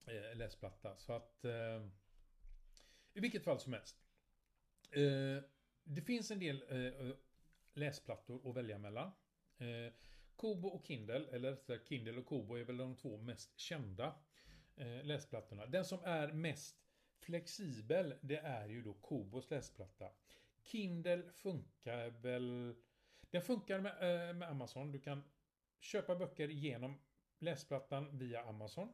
eh, 0.05 0.35
läsplatta. 0.35 0.97
Så 0.97 1.13
att 1.13 1.45
eh, 1.45 1.87
i 3.13 3.19
vilket 3.19 3.43
fall 3.43 3.59
som 3.59 3.73
helst. 3.73 3.95
Eh, 4.91 5.43
det 5.83 6.01
finns 6.01 6.31
en 6.31 6.39
del 6.39 6.63
eh, 6.69 7.15
läsplattor 7.73 8.49
att 8.49 8.55
välja 8.55 8.77
mellan. 8.77 9.11
Eh, 9.57 9.93
Kobo 10.35 10.67
och 10.67 10.85
Kindle, 10.85 11.27
eller 11.31 11.51
rättare 11.51 11.79
Kindle 11.85 12.17
och 12.19 12.25
Kobo 12.25 12.55
är 12.55 12.63
väl 12.63 12.77
de 12.77 12.95
två 12.95 13.17
mest 13.17 13.59
kända 13.59 14.15
eh, 14.75 15.03
läsplattorna. 15.03 15.65
Den 15.65 15.85
som 15.85 16.03
är 16.03 16.31
mest 16.31 16.75
flexibel, 17.19 18.15
det 18.21 18.37
är 18.37 18.67
ju 18.67 18.81
då 18.81 18.93
Kobos 18.93 19.49
läsplatta. 19.49 20.11
Kindle 20.63 21.31
funkar 21.31 22.09
väl... 22.09 22.75
Den 23.29 23.41
funkar 23.41 23.79
med, 23.79 23.91
eh, 24.29 24.35
med 24.35 24.49
Amazon. 24.49 24.91
Du 24.91 24.99
kan 24.99 25.23
köpa 25.81 26.15
böcker 26.15 26.47
genom 26.47 26.99
läsplattan 27.39 28.17
via 28.17 28.43
Amazon. 28.43 28.93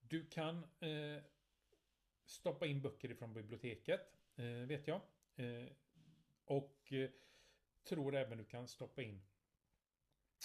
Du 0.00 0.26
kan 0.26 0.64
eh, 0.80 1.22
stoppa 2.24 2.66
in 2.66 2.82
böcker 2.82 3.10
ifrån 3.10 3.32
biblioteket, 3.34 4.00
eh, 4.36 4.44
vet 4.44 4.86
jag. 4.86 5.00
Eh, 5.36 5.68
och 6.44 6.92
eh, 6.92 7.10
tror 7.84 8.14
även 8.16 8.38
du 8.38 8.44
kan 8.44 8.68
stoppa 8.68 9.02
in 9.02 9.22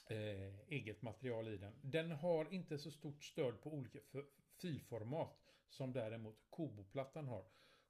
eh, 0.10 0.60
eget 0.70 1.02
material 1.02 1.48
i 1.48 1.58
den. 1.58 1.74
Den 1.82 2.12
har 2.12 2.54
inte 2.54 2.78
så 2.78 2.92
stort 2.92 3.24
stöd 3.24 3.62
på 3.62 3.74
olika 3.74 4.00
filformat 4.62 5.56
som 5.70 5.94
däremot 5.94 6.46
Kobo-plattan 6.50 7.28
har. 7.28 7.46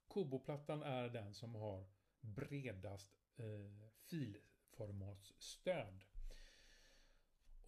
Kobo-plattan 0.08 0.84
är 0.84 1.10
den 1.10 1.34
som 1.34 1.56
har 1.56 1.86
bredast 2.22 3.12
eh, 3.38 3.90
filformatsstöd. 4.10 6.04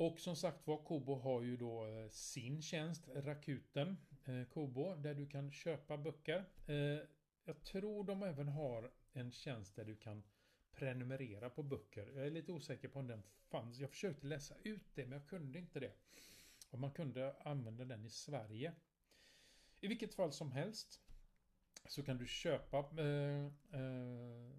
Och 0.02 0.20
som 0.20 0.36
sagt 0.36 0.68
var, 0.68 0.78
Kobo 0.78 1.16
har 1.16 1.42
ju 1.42 1.58
då 1.58 1.88
eh, 1.88 2.10
sin 2.10 2.62
tjänst, 2.62 3.10
Rakuten 3.16 3.98
eh, 4.26 4.44
Kobo, 4.44 4.96
där 4.96 5.14
du 5.14 5.28
kan 5.28 5.52
köpa 5.52 5.98
böcker. 5.98 6.46
Eh, 6.68 7.00
jag 7.44 7.64
tror 7.64 8.04
de 8.04 8.24
även 8.24 8.48
har 8.48 8.92
en 9.14 9.32
tjänst 9.32 9.76
där 9.76 9.86
du 9.86 9.96
kan 9.96 10.24
prenumerera 10.72 11.50
på 11.50 11.64
böcker. 11.64 12.12
Jag 12.16 12.26
är 12.26 12.32
lite 12.32 12.52
osäker 12.52 12.88
på 12.88 13.00
om 13.00 13.08
den 13.08 13.24
fanns. 13.50 13.80
Jag 13.80 13.90
försökte 13.90 14.28
läsa 14.28 14.56
ut 14.64 14.96
det 14.96 15.06
men 15.06 15.20
jag 15.20 15.28
kunde 15.28 15.60
inte 15.60 15.80
det. 15.80 15.94
Och 16.72 16.80
man 16.80 16.92
kunde 16.92 17.36
använda 17.42 17.86
den 17.86 18.06
i 18.06 18.10
Sverige. 18.10 18.74
I 19.82 19.88
vilket 19.88 20.14
fall 20.14 20.32
som 20.32 20.52
helst 20.52 21.02
så 21.86 22.04
kan 22.04 22.18
du 22.18 22.28
köpa 22.28 22.78
eh, 22.78 23.46
eh, 23.82 24.52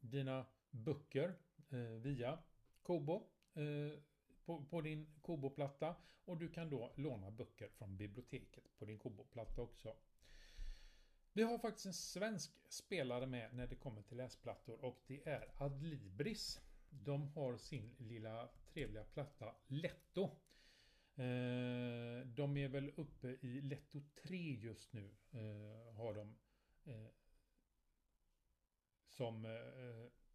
dina 0.00 0.46
böcker 0.70 1.34
eh, 1.70 1.78
via 1.78 2.38
Kobo 2.82 3.30
eh, 3.54 4.00
på, 4.48 4.64
på, 4.64 4.80
din 4.80 5.06
Kobo-platta 5.22 5.96
och 6.24 6.36
du 6.36 6.48
kan 6.48 6.70
då 6.70 6.92
låna 6.96 7.30
böcker 7.30 7.68
från 7.68 7.96
biblioteket 7.96 8.78
på 8.78 8.84
din 8.84 8.98
Kobo-platta 8.98 9.62
också. 9.62 9.96
Vi 11.32 11.42
har 11.42 11.58
faktiskt 11.58 11.86
en 11.86 11.94
svensk 11.94 12.52
spelare 12.68 13.26
med 13.26 13.54
när 13.54 13.66
det 13.66 13.76
kommer 13.76 14.02
till 14.02 14.16
läsplattor 14.16 14.84
och 14.84 15.02
det 15.06 15.28
är 15.28 15.52
Adlibris. 15.56 16.60
De 16.90 17.28
har 17.28 17.56
sin 17.56 17.94
lilla 17.98 18.48
trevliga 18.72 19.04
platta 19.04 19.54
Letto. 19.66 20.22
Eh, 21.14 22.26
de 22.26 22.56
är 22.56 22.68
väl 22.68 22.92
uppe 22.96 23.28
i 23.28 23.60
Letto 23.60 24.00
3 24.22 24.36
just 24.36 24.92
nu. 24.92 25.14
Eh, 25.30 25.94
har 25.94 26.14
de. 26.14 26.36
Eh, 26.84 27.08
som, 29.08 29.44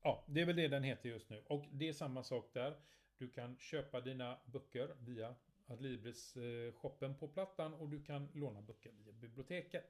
ja, 0.01 0.25
det 0.27 0.41
är 0.41 0.45
väl 0.45 0.55
det 0.55 0.67
den 0.67 0.83
heter 0.83 1.09
just 1.09 1.29
nu. 1.29 1.43
Och 1.47 1.65
det 1.71 1.89
är 1.89 1.93
samma 1.93 2.23
sak 2.23 2.49
där. 2.53 2.79
Du 3.23 3.29
kan 3.29 3.57
köpa 3.57 4.01
dina 4.01 4.39
böcker 4.45 4.95
via 4.99 5.35
Adlibris 5.67 6.37
eh, 6.37 6.73
shoppen 6.73 7.15
på 7.15 7.27
plattan 7.27 7.73
och 7.73 7.89
du 7.89 8.03
kan 8.03 8.29
låna 8.33 8.61
böcker 8.61 8.91
via 8.91 9.13
biblioteket. 9.13 9.85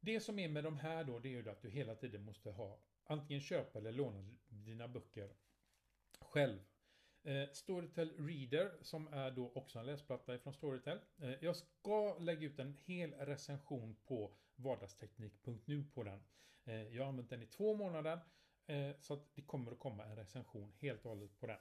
Det 0.00 0.20
som 0.20 0.38
är 0.38 0.48
med 0.48 0.64
de 0.64 0.78
här 0.78 1.04
då, 1.04 1.18
det 1.18 1.28
är 1.28 1.30
ju 1.30 1.50
att 1.50 1.62
du 1.62 1.70
hela 1.70 1.94
tiden 1.94 2.22
måste 2.22 2.50
ha 2.50 2.78
antingen 3.04 3.40
köpa 3.40 3.78
eller 3.78 3.92
låna 3.92 4.36
dina 4.48 4.88
böcker 4.88 5.30
själv. 6.20 6.58
Eh, 7.22 7.48
Storytel 7.52 8.26
Reader 8.26 8.72
som 8.82 9.08
är 9.08 9.30
då 9.30 9.52
också 9.54 9.78
en 9.78 9.86
läsplatta 9.86 10.34
ifrån 10.34 10.54
Storytel. 10.54 10.98
Eh, 11.18 11.34
jag 11.40 11.56
ska 11.56 12.18
lägga 12.18 12.46
ut 12.46 12.58
en 12.58 12.76
hel 12.84 13.12
recension 13.12 13.96
på 14.04 14.36
vardagsteknik.nu 14.56 15.84
på 15.94 16.02
den. 16.02 16.20
Eh, 16.64 16.96
jag 16.96 17.02
har 17.02 17.08
använt 17.08 17.30
den 17.30 17.42
i 17.42 17.46
två 17.46 17.74
månader 17.74 18.20
eh, 18.66 18.90
så 19.00 19.14
att 19.14 19.34
det 19.34 19.42
kommer 19.42 19.72
att 19.72 19.78
komma 19.78 20.04
en 20.04 20.16
recension 20.16 20.72
helt 20.78 21.04
och 21.04 21.10
hållet 21.10 21.40
på 21.40 21.46
den. 21.46 21.58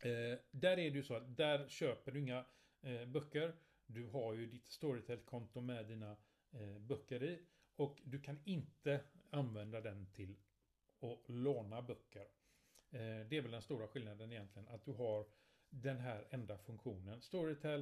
Eh, 0.00 0.38
där 0.50 0.70
är 0.70 0.90
det 0.90 0.96
ju 0.96 1.02
så 1.02 1.14
att 1.14 1.36
där 1.36 1.68
köper 1.68 2.12
du 2.12 2.18
inga 2.20 2.44
eh, 2.82 3.06
böcker. 3.06 3.54
Du 3.86 4.06
har 4.06 4.34
ju 4.34 4.46
ditt 4.46 4.66
Storytel-konto 4.66 5.60
med 5.60 5.86
dina 5.86 6.16
Eh, 6.60 6.78
böcker 6.78 7.22
i. 7.22 7.46
Och 7.76 8.02
du 8.04 8.20
kan 8.20 8.38
inte 8.44 9.00
använda 9.30 9.80
den 9.80 10.06
till 10.12 10.36
att 11.00 11.28
låna 11.28 11.82
böcker. 11.82 12.28
Eh, 12.90 13.26
det 13.28 13.36
är 13.36 13.40
väl 13.40 13.50
den 13.50 13.62
stora 13.62 13.88
skillnaden 13.88 14.32
egentligen. 14.32 14.68
Att 14.68 14.84
du 14.84 14.92
har 14.92 15.26
den 15.68 15.98
här 15.98 16.26
enda 16.30 16.58
funktionen. 16.58 17.22
Storytel 17.22 17.80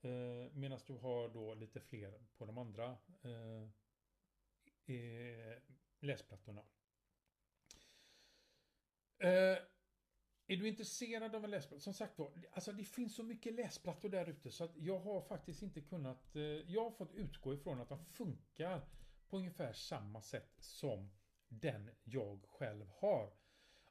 eh, 0.00 0.52
medan 0.52 0.80
du 0.86 0.92
har 0.92 1.28
då 1.28 1.54
lite 1.54 1.80
fler 1.80 2.20
på 2.36 2.46
de 2.46 2.58
andra 2.58 2.98
eh, 3.22 3.68
läsplattorna. 6.00 6.62
Eh, 9.18 9.58
är 10.50 10.56
du 10.56 10.68
intresserad 10.68 11.34
av 11.34 11.44
en 11.44 11.50
läsplatta? 11.50 11.80
Som 11.80 11.94
sagt 11.94 12.18
var, 12.18 12.32
alltså 12.52 12.72
det 12.72 12.84
finns 12.84 13.14
så 13.14 13.22
mycket 13.22 13.54
läsplattor 13.54 14.08
där 14.08 14.28
ute 14.28 14.50
så 14.50 14.64
att 14.64 14.76
jag 14.76 14.98
har 14.98 15.20
faktiskt 15.20 15.62
inte 15.62 15.80
kunnat... 15.80 16.36
Eh, 16.36 16.42
jag 16.42 16.84
har 16.84 16.90
fått 16.90 17.14
utgå 17.14 17.54
ifrån 17.54 17.80
att 17.80 17.88
de 17.88 18.04
funkar 18.04 18.80
på 19.28 19.36
ungefär 19.36 19.72
samma 19.72 20.22
sätt 20.22 20.54
som 20.58 21.10
den 21.48 21.90
jag 22.04 22.44
själv 22.48 22.86
har. 22.98 23.32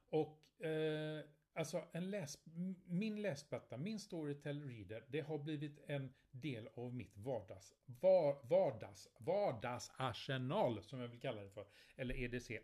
Och 0.09 0.63
eh, 0.65 1.25
alltså 1.53 1.83
en 1.91 2.09
läs, 2.09 2.37
min 2.85 3.21
läsplatta, 3.21 3.77
min 3.77 3.99
Storytel 3.99 4.63
Reader, 4.69 5.05
det 5.09 5.21
har 5.21 5.37
blivit 5.37 5.79
en 5.87 6.13
del 6.31 6.69
av 6.75 6.93
mitt 6.93 7.17
vardags, 7.17 7.75
var, 7.85 8.43
vardags, 8.43 9.09
vardagsarsenal 9.17 10.83
som 10.83 10.99
jag 10.99 11.07
vill 11.07 11.21
kalla 11.21 11.41
det 11.41 11.49
för. 11.49 11.67
Eller 11.95 12.15
EDC. 12.15 12.59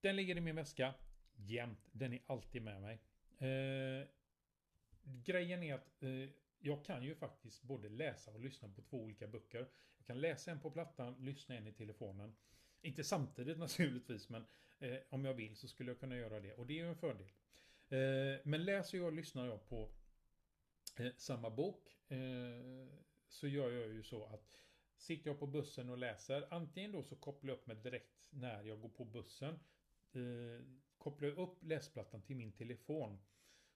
Den 0.00 0.16
ligger 0.16 0.36
i 0.36 0.40
min 0.40 0.56
väska 0.56 0.94
jämt. 1.38 1.88
Den 1.92 2.12
är 2.12 2.22
alltid 2.26 2.62
med 2.62 2.80
mig. 2.80 3.00
Eh, 3.38 4.06
grejen 5.02 5.62
är 5.62 5.74
att 5.74 6.02
eh, 6.02 6.28
jag 6.58 6.84
kan 6.84 7.02
ju 7.02 7.14
faktiskt 7.14 7.62
både 7.62 7.88
läsa 7.88 8.30
och 8.30 8.40
lyssna 8.40 8.68
på 8.68 8.82
två 8.82 9.02
olika 9.02 9.26
böcker. 9.26 9.68
Jag 9.98 10.06
kan 10.06 10.20
läsa 10.20 10.50
en 10.50 10.60
på 10.60 10.70
plattan, 10.70 11.16
lyssna 11.18 11.54
en 11.54 11.66
i 11.66 11.72
telefonen. 11.72 12.36
Inte 12.80 13.04
samtidigt 13.04 13.58
naturligtvis, 13.58 14.28
men 14.28 14.46
eh, 14.78 14.98
om 15.08 15.24
jag 15.24 15.34
vill 15.34 15.56
så 15.56 15.68
skulle 15.68 15.90
jag 15.90 16.00
kunna 16.00 16.16
göra 16.16 16.40
det. 16.40 16.54
Och 16.54 16.66
det 16.66 16.72
är 16.72 16.84
ju 16.84 16.88
en 16.88 16.96
fördel. 16.96 17.30
Eh, 17.88 18.40
men 18.44 18.64
läser 18.64 18.98
jag 18.98 19.06
och 19.06 19.12
lyssnar 19.12 19.46
jag 19.46 19.68
på 19.68 19.90
eh, 20.96 21.12
samma 21.16 21.50
bok 21.50 21.98
eh, 22.08 22.18
så 23.28 23.48
gör 23.48 23.70
jag 23.70 23.88
ju 23.88 24.02
så 24.02 24.26
att 24.26 24.58
Sitter 24.98 25.30
jag 25.30 25.38
på 25.38 25.46
bussen 25.46 25.90
och 25.90 25.98
läser, 25.98 26.54
antingen 26.54 26.92
då 26.92 27.02
så 27.02 27.16
kopplar 27.16 27.50
jag 27.50 27.58
upp 27.58 27.66
mig 27.66 27.76
direkt 27.76 28.26
när 28.30 28.62
jag 28.62 28.80
går 28.80 28.88
på 28.88 29.04
bussen 29.04 29.54
eh, 30.12 30.64
kopplar 30.98 31.28
jag 31.28 31.38
upp 31.38 31.64
läsplattan 31.64 32.22
till 32.22 32.36
min 32.36 32.52
telefon. 32.52 33.18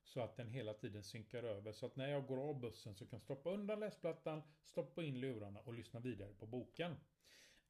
Så 0.05 0.21
att 0.21 0.37
den 0.37 0.49
hela 0.49 0.75
tiden 0.75 1.03
synkar 1.03 1.43
över. 1.43 1.73
Så 1.73 1.87
att 1.87 1.97
när 1.97 2.09
jag 2.09 2.27
går 2.27 2.49
av 2.49 2.61
bussen 2.61 2.95
så 2.95 3.07
kan 3.07 3.17
jag 3.17 3.23
stoppa 3.23 3.51
undan 3.51 3.81
läsplattan, 3.81 4.43
stoppa 4.65 5.03
in 5.03 5.21
lurarna 5.21 5.61
och 5.61 5.75
lyssna 5.75 6.01
vidare 6.01 6.35
på 6.35 6.47
boken. 6.47 6.97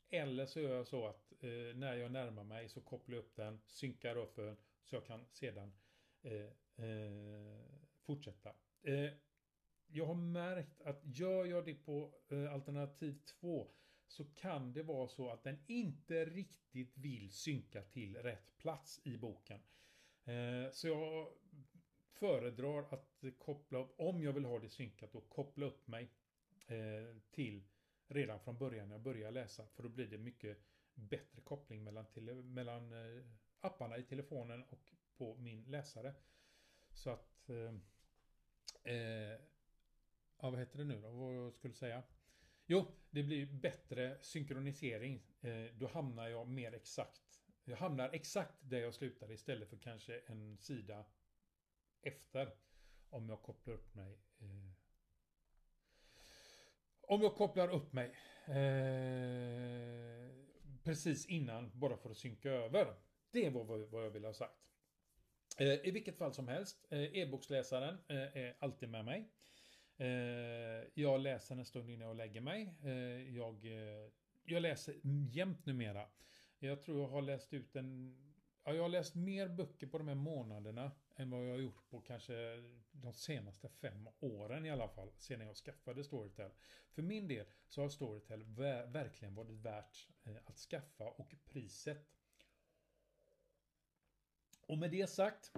Eller 0.09 0.47
så 0.47 0.61
gör 0.61 0.77
jag 0.77 0.87
så 0.87 1.07
att 1.07 1.33
eh, 1.41 1.77
när 1.77 1.97
jag 1.97 2.13
närmar 2.13 2.45
mig 2.45 2.69
så 2.69 2.81
kopplar 2.81 3.17
jag 3.17 3.25
upp 3.25 3.37
den, 3.37 3.61
synkar 3.67 4.17
upp 4.17 4.37
den 4.37 4.57
så 4.85 4.97
jag 4.97 5.07
kan 5.07 5.27
sedan 5.33 5.73
eh, 6.23 6.87
eh, 6.87 7.63
fortsätta. 8.01 8.55
Eh, 8.83 9.11
jag 9.87 10.07
har 10.07 10.15
märkt 10.15 10.83
att 10.83 11.01
gör 11.05 11.45
jag 11.45 11.65
det 11.65 11.75
på 11.75 12.15
eh, 12.29 12.53
alternativ 12.53 13.19
2 13.41 13.69
så 14.13 14.25
kan 14.25 14.73
det 14.73 14.83
vara 14.83 15.09
så 15.09 15.31
att 15.31 15.45
den 15.45 15.59
inte 15.67 16.25
riktigt 16.25 16.99
vill 16.99 17.31
synka 17.31 17.83
till 17.83 18.17
rätt 18.17 18.59
plats 18.59 19.01
i 19.05 19.17
boken. 19.17 19.61
Eh, 20.25 20.71
så 20.73 20.89
jag 20.89 21.29
föredrar 22.13 22.95
att 22.95 23.25
koppla 23.39 23.79
upp, 23.79 23.95
om 23.97 24.23
jag 24.23 24.33
vill 24.33 24.45
ha 24.45 24.59
det 24.59 24.69
synkat, 24.69 25.15
och 25.15 25.29
koppla 25.29 25.67
upp 25.67 25.87
mig 25.87 26.11
eh, 26.67 27.17
till 27.31 27.65
redan 28.07 28.41
från 28.41 28.59
början 28.59 28.89
när 28.89 28.95
jag 28.95 29.03
börjar 29.03 29.31
läsa. 29.31 29.67
För 29.67 29.83
då 29.83 29.89
blir 29.89 30.07
det 30.07 30.19
mycket 30.19 30.59
bättre 30.95 31.41
koppling 31.41 31.85
mellan, 31.85 32.07
tele, 32.07 32.35
mellan 32.35 32.93
eh, 32.93 33.23
apparna 33.61 33.99
i 33.99 34.03
telefonen 34.03 34.65
och 34.71 34.93
på 35.17 35.37
min 35.37 35.65
läsare. 35.65 36.15
Så 36.93 37.11
att... 37.11 37.51
Eh, 38.85 39.41
ja, 40.39 40.51
vad 40.51 40.59
heter 40.59 40.79
det 40.79 40.85
nu 40.85 41.01
då? 41.01 41.11
Vad 41.11 41.55
skulle 41.55 41.71
jag 41.71 41.77
säga? 41.77 42.03
Jo, 42.73 42.87
det 43.11 43.23
blir 43.23 43.47
bättre 43.47 44.19
synkronisering. 44.21 45.23
Eh, 45.41 45.65
då 45.75 45.87
hamnar 45.87 46.29
jag 46.29 46.49
mer 46.49 46.75
exakt. 46.75 47.43
Jag 47.65 47.77
hamnar 47.77 48.11
exakt 48.13 48.55
där 48.61 48.79
jag 48.79 48.95
slutade 48.95 49.35
istället 49.35 49.69
för 49.71 49.77
kanske 49.77 50.19
en 50.27 50.59
sida 50.59 51.05
efter. 52.03 52.55
Om 53.11 53.29
jag 53.29 53.43
kopplar 53.43 53.75
upp 53.75 53.95
mig. 53.95 54.19
Eh, 54.39 54.73
om 57.01 57.23
jag 57.23 57.35
kopplar 57.35 57.69
upp 57.69 57.93
mig 57.93 58.07
eh, 58.47 60.31
precis 60.83 61.27
innan 61.27 61.71
bara 61.75 61.97
för 61.97 62.11
att 62.11 62.19
synka 62.19 62.51
över. 62.51 62.95
Det 63.31 63.51
var 63.51 63.65
vad 63.65 64.05
jag 64.05 64.11
ville 64.11 64.27
ha 64.27 64.35
sagt. 64.35 64.61
Eh, 65.59 65.89
I 65.89 65.91
vilket 65.91 66.19
fall 66.19 66.35
som 66.35 66.49
helst, 66.49 66.87
e-boksläsaren 66.91 67.99
är 68.09 68.57
alltid 68.59 68.89
med 68.89 69.05
mig. 69.05 69.33
Eh, 70.03 70.85
jag 70.95 71.21
läser 71.21 71.57
en 71.57 71.65
stund 71.65 71.91
innan 71.91 72.09
jag 72.09 72.17
lägger 72.17 72.41
mig. 72.41 72.75
Eh, 72.83 73.37
jag, 73.37 73.65
eh, 73.65 74.11
jag 74.45 74.63
läser 74.63 74.95
jämt 75.31 75.67
numera. 75.67 76.07
Jag 76.59 76.83
tror 76.83 77.01
jag 77.01 77.09
har 77.09 77.23
läst 77.23 77.53
ut 77.53 77.77
en... 77.77 78.17
Ja, 78.65 78.75
jag 78.75 78.83
har 78.83 78.89
läst 78.89 79.15
mer 79.15 79.49
böcker 79.49 79.87
på 79.87 79.99
de 79.99 80.09
här 80.09 80.15
månaderna 80.15 80.91
än 81.17 81.31
vad 81.31 81.47
jag 81.47 81.53
har 81.53 81.59
gjort 81.59 81.89
på 81.91 82.01
kanske 82.01 82.63
de 82.93 83.13
senaste 83.13 83.69
fem 83.69 84.09
åren 84.21 84.67
i 84.67 84.71
alla 84.71 84.89
fall. 84.89 85.13
Sedan 85.19 85.47
jag 85.47 85.57
skaffade 85.57 86.05
Storytel. 86.05 86.51
För 86.91 87.03
min 87.03 87.29
del 87.29 87.47
så 87.69 87.83
har 87.83 87.89
Storytel 87.89 88.45
verkligen 88.87 89.35
varit 89.35 89.51
värt 89.51 90.09
att 90.45 90.59
skaffa 90.59 91.05
och 91.05 91.35
priset. 91.45 92.09
Och 94.67 94.79
med 94.79 94.91
det 94.91 95.07
sagt. 95.07 95.53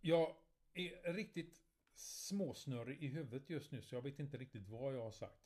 jag 0.00 0.36
är 0.74 1.12
riktigt 1.12 1.62
småsnurrig 1.94 3.02
i 3.02 3.06
huvudet 3.06 3.50
just 3.50 3.72
nu 3.72 3.82
så 3.82 3.94
jag 3.94 4.02
vet 4.02 4.18
inte 4.18 4.36
riktigt 4.36 4.68
vad 4.68 4.94
jag 4.94 5.02
har 5.02 5.10
sagt. 5.10 5.42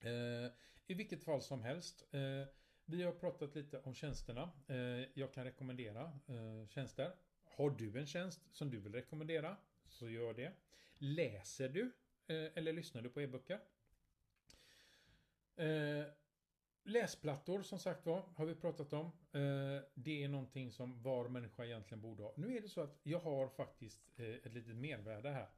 Eh, 0.00 0.52
I 0.86 0.94
vilket 0.94 1.24
fall 1.24 1.42
som 1.42 1.62
helst. 1.62 2.14
Eh, 2.14 2.48
vi 2.84 3.02
har 3.02 3.12
pratat 3.12 3.54
lite 3.54 3.78
om 3.78 3.94
tjänsterna. 3.94 4.50
Eh, 4.66 4.76
jag 5.14 5.32
kan 5.32 5.44
rekommendera 5.44 6.02
eh, 6.26 6.68
tjänster. 6.68 7.12
Har 7.44 7.70
du 7.70 7.98
en 7.98 8.06
tjänst 8.06 8.40
som 8.52 8.70
du 8.70 8.80
vill 8.80 8.94
rekommendera 8.94 9.56
så 9.88 10.08
gör 10.08 10.34
det. 10.34 10.52
Läser 10.98 11.68
du 11.68 11.82
eh, 12.26 12.50
eller 12.54 12.72
lyssnar 12.72 13.02
du 13.02 13.10
på 13.10 13.20
e-böcker? 13.20 13.60
Eh, 15.56 16.04
Läsplattor 16.88 17.62
som 17.62 17.78
sagt 17.78 18.06
var, 18.06 18.22
har 18.36 18.46
vi 18.46 18.54
pratat 18.54 18.92
om. 18.92 19.06
Eh, 19.32 19.82
det 19.94 20.24
är 20.24 20.28
någonting 20.28 20.72
som 20.72 21.02
var 21.02 21.28
människa 21.28 21.64
egentligen 21.64 22.00
borde 22.00 22.22
ha. 22.22 22.32
Nu 22.36 22.56
är 22.56 22.60
det 22.60 22.68
så 22.68 22.80
att 22.80 23.00
jag 23.02 23.18
har 23.18 23.48
faktiskt 23.48 24.00
eh, 24.16 24.26
ett 24.26 24.52
litet 24.52 24.76
mervärde 24.76 25.30
här. 25.30 25.48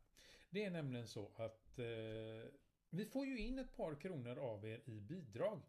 Det 0.51 0.65
är 0.65 0.71
nämligen 0.71 1.07
så 1.07 1.31
att 1.37 1.79
eh, 1.79 2.51
vi 2.91 3.05
får 3.13 3.27
ju 3.27 3.39
in 3.39 3.59
ett 3.59 3.77
par 3.77 4.01
kronor 4.01 4.39
av 4.39 4.67
er 4.67 4.81
i 4.85 5.01
bidrag. 5.01 5.63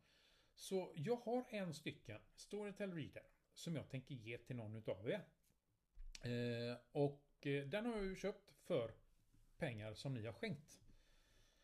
Så 0.55 0.91
jag 0.95 1.15
har 1.15 1.45
en 1.49 1.73
stycken 1.73 2.21
Storytel 2.35 2.93
Reader 2.93 3.23
som 3.53 3.75
jag 3.75 3.89
tänker 3.89 4.15
ge 4.15 4.37
till 4.37 4.55
någon 4.55 4.75
utav 4.75 5.09
er. 5.09 5.25
och 6.91 7.25
den 7.41 7.85
har 7.85 7.95
jag 7.95 8.05
ju 8.05 8.15
köpt 8.15 8.51
för 8.51 8.91
pengar 9.57 9.93
som 9.93 10.13
ni 10.13 10.25
har 10.25 10.33
skänkt. 10.33 10.79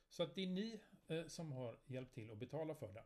Så 0.10 0.24
att 0.24 0.36
det 0.36 0.44
är 0.44 0.48
ni 0.48 0.80
som 1.28 1.52
har 1.52 1.78
hjälpt 1.86 2.14
till 2.14 2.32
att 2.32 2.38
betala 2.38 2.76
för 2.76 2.94
den. 2.94 3.04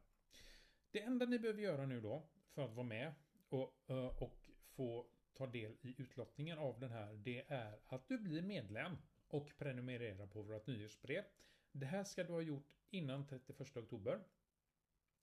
Det 0.91 1.01
enda 1.01 1.25
ni 1.25 1.39
behöver 1.39 1.61
göra 1.61 1.85
nu 1.85 2.01
då 2.01 2.23
för 2.53 2.65
att 2.65 2.73
vara 2.73 2.87
med 2.87 3.13
och, 3.49 3.73
eh, 3.87 4.23
och 4.23 4.49
få 4.75 5.05
ta 5.33 5.47
del 5.47 5.77
i 5.81 5.95
utlottningen 5.97 6.57
av 6.57 6.79
den 6.79 6.91
här 6.91 7.13
det 7.13 7.45
är 7.47 7.79
att 7.87 8.07
du 8.07 8.17
blir 8.17 8.41
medlem 8.41 8.97
och 9.27 9.57
prenumererar 9.57 10.27
på 10.27 10.41
vårt 10.41 10.67
nyhetsbrev. 10.67 11.23
Det 11.71 11.85
här 11.85 12.03
ska 12.03 12.23
du 12.23 12.33
ha 12.33 12.41
gjort 12.41 12.75
innan 12.89 13.27
31 13.27 13.77
oktober. 13.77 14.19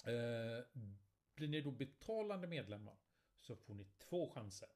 Eh, 0.04 0.64
blir 1.34 1.48
ni 1.48 1.60
då 1.60 1.70
betalande 1.70 2.46
medlemmar 2.46 2.96
så 3.36 3.56
får 3.56 3.74
ni 3.74 3.86
två 3.98 4.30
chanser 4.30 4.68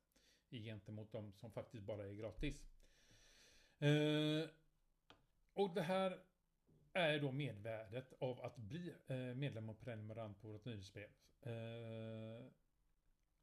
gentemot 0.51 1.13
de 1.13 1.33
som 1.33 1.53
faktiskt 1.53 1.85
bara 1.85 2.07
är 2.07 2.13
gratis. 2.13 2.63
Eh, 3.79 4.51
och 5.53 5.75
det 5.75 5.83
här 5.83 6.21
är 6.93 7.21
då 7.21 7.33
medvärdet 7.33 8.13
av 8.19 8.41
att 8.41 8.57
bli 8.57 8.95
eh, 9.07 9.17
medlem 9.17 9.69
och 9.69 9.81
prenumerant 9.81 10.41
på 10.41 10.49
vårt 10.49 10.65
nyhetsbrev. 10.65 11.09
Eh, 11.43 12.45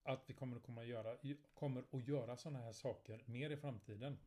att 0.04 0.24
vi 0.30 0.34
kommer 0.34 0.58
att, 0.58 0.64
komma 0.64 0.82
att 0.82 0.88
göra, 0.88 1.18
kommer 1.54 1.84
att 1.92 2.08
göra 2.08 2.38
sådana 2.38 2.60
här 2.60 2.74
saker 2.74 3.24
mer 3.26 3.50
i 3.50 3.58
framtiden. 3.58 4.18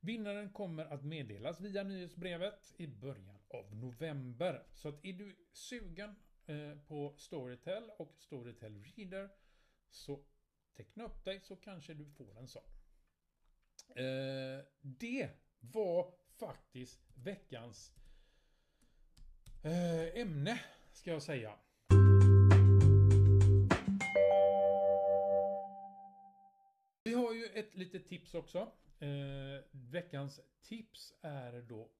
Vinnaren 0.00 0.52
kommer 0.52 0.84
att 0.84 1.04
meddelas 1.04 1.60
via 1.60 1.82
nyhetsbrevet 1.82 2.74
i 2.76 2.86
början 2.86 3.38
av 3.48 3.74
november. 3.76 4.66
Så 4.72 4.88
att 4.88 5.04
är 5.04 5.12
du 5.12 5.36
sugen 5.52 6.14
eh, 6.46 6.78
på 6.86 7.14
Storytel 7.18 7.90
och 7.98 8.14
Storytel 8.18 8.84
Reader 8.84 9.30
så 9.90 10.24
teckna 10.76 11.04
upp 11.04 11.24
dig 11.24 11.40
så 11.40 11.56
kanske 11.56 11.94
du 11.94 12.06
får 12.06 12.38
en 12.38 12.48
sån. 12.48 12.62
Det 14.80 15.30
var 15.60 16.14
faktiskt 16.38 17.00
veckans 17.14 17.96
Eh, 17.96 18.05
Eh, 19.66 20.20
ämne, 20.20 20.60
ska 20.92 21.10
jag 21.10 21.22
säga. 21.22 21.52
Vi 27.04 27.14
har 27.14 27.32
ju 27.32 27.44
ett 27.44 27.74
litet 27.74 28.08
tips 28.08 28.34
också. 28.34 28.58
Eh, 28.98 29.64
veckans 29.70 30.40
tips 30.62 31.14
är 31.22 31.62
då 31.62 31.90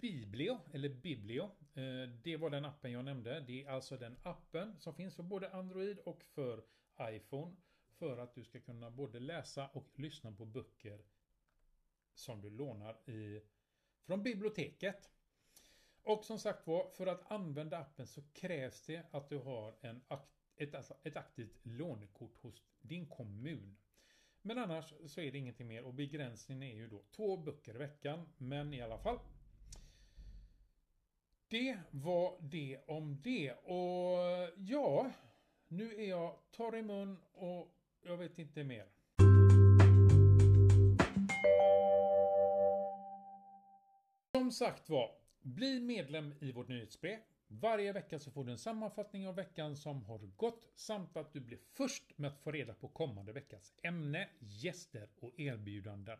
Biblio, 0.00 0.60
eller 0.72 0.88
Biblio. 0.88 1.42
Eh, 1.74 2.08
det 2.22 2.36
var 2.36 2.50
den 2.50 2.64
appen 2.64 2.92
jag 2.92 3.04
nämnde. 3.04 3.40
Det 3.40 3.64
är 3.64 3.70
alltså 3.70 3.96
den 3.96 4.16
appen 4.22 4.76
som 4.78 4.94
finns 4.94 5.16
för 5.16 5.22
både 5.22 5.50
Android 5.50 5.98
och 5.98 6.24
för 6.24 6.64
iPhone. 7.00 7.56
För 7.98 8.18
att 8.18 8.34
du 8.34 8.44
ska 8.44 8.60
kunna 8.60 8.90
både 8.90 9.20
läsa 9.20 9.68
och 9.68 9.88
lyssna 9.94 10.32
på 10.32 10.44
böcker 10.44 11.04
som 12.14 12.40
du 12.40 12.50
lånar 12.50 13.10
i, 13.10 13.42
från 14.06 14.22
biblioteket. 14.22 15.10
Och 16.04 16.24
som 16.24 16.38
sagt 16.38 16.66
var, 16.66 16.88
för 16.88 17.06
att 17.06 17.30
använda 17.32 17.78
appen 17.78 18.06
så 18.06 18.22
krävs 18.32 18.82
det 18.82 19.02
att 19.10 19.28
du 19.28 19.38
har 19.38 19.74
en 19.80 20.00
ett, 20.56 20.74
alltså 20.74 20.94
ett 21.02 21.16
aktivt 21.16 21.58
lånekort 21.62 22.36
hos 22.42 22.62
din 22.80 23.06
kommun. 23.06 23.76
Men 24.42 24.58
annars 24.58 24.94
så 25.06 25.20
är 25.20 25.32
det 25.32 25.38
ingenting 25.38 25.68
mer 25.68 25.84
och 25.84 25.94
begränsningen 25.94 26.62
är 26.62 26.74
ju 26.74 26.88
då 26.88 27.02
två 27.16 27.36
böcker 27.36 27.74
i 27.74 27.78
veckan. 27.78 28.28
Men 28.36 28.74
i 28.74 28.82
alla 28.82 28.98
fall. 28.98 29.18
Det 31.48 31.78
var 31.90 32.38
det 32.40 32.80
om 32.86 33.22
det. 33.22 33.52
Och 33.52 34.50
ja, 34.56 35.10
nu 35.68 35.94
är 35.94 36.08
jag 36.08 36.38
torr 36.50 36.76
i 36.76 36.82
mun 36.82 37.18
och 37.32 37.68
jag 38.02 38.16
vet 38.16 38.38
inte 38.38 38.64
mer. 38.64 38.86
Som 44.32 44.52
sagt 44.52 44.88
var, 44.88 45.23
bli 45.44 45.80
medlem 45.80 46.34
i 46.40 46.52
vårt 46.52 46.68
nyhetsbrev. 46.68 47.18
Varje 47.46 47.92
vecka 47.92 48.18
så 48.18 48.30
får 48.30 48.44
du 48.44 48.52
en 48.52 48.58
sammanfattning 48.58 49.28
av 49.28 49.34
veckan 49.34 49.76
som 49.76 50.04
har 50.04 50.18
gått 50.18 50.72
samt 50.74 51.16
att 51.16 51.32
du 51.32 51.40
blir 51.40 51.58
först 51.58 52.18
med 52.18 52.28
att 52.30 52.38
få 52.38 52.52
reda 52.52 52.74
på 52.74 52.88
kommande 52.88 53.32
veckas 53.32 53.74
ämne, 53.82 54.28
gäster 54.38 55.08
och 55.20 55.40
erbjudanden. 55.40 56.18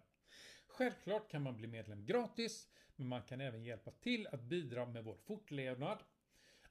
Självklart 0.66 1.30
kan 1.30 1.42
man 1.42 1.56
bli 1.56 1.66
medlem 1.66 2.06
gratis, 2.06 2.68
men 2.96 3.08
man 3.08 3.22
kan 3.22 3.40
även 3.40 3.64
hjälpa 3.64 3.90
till 3.90 4.26
att 4.26 4.42
bidra 4.42 4.86
med 4.86 5.04
vår 5.04 5.16
fortlevnad. 5.16 5.98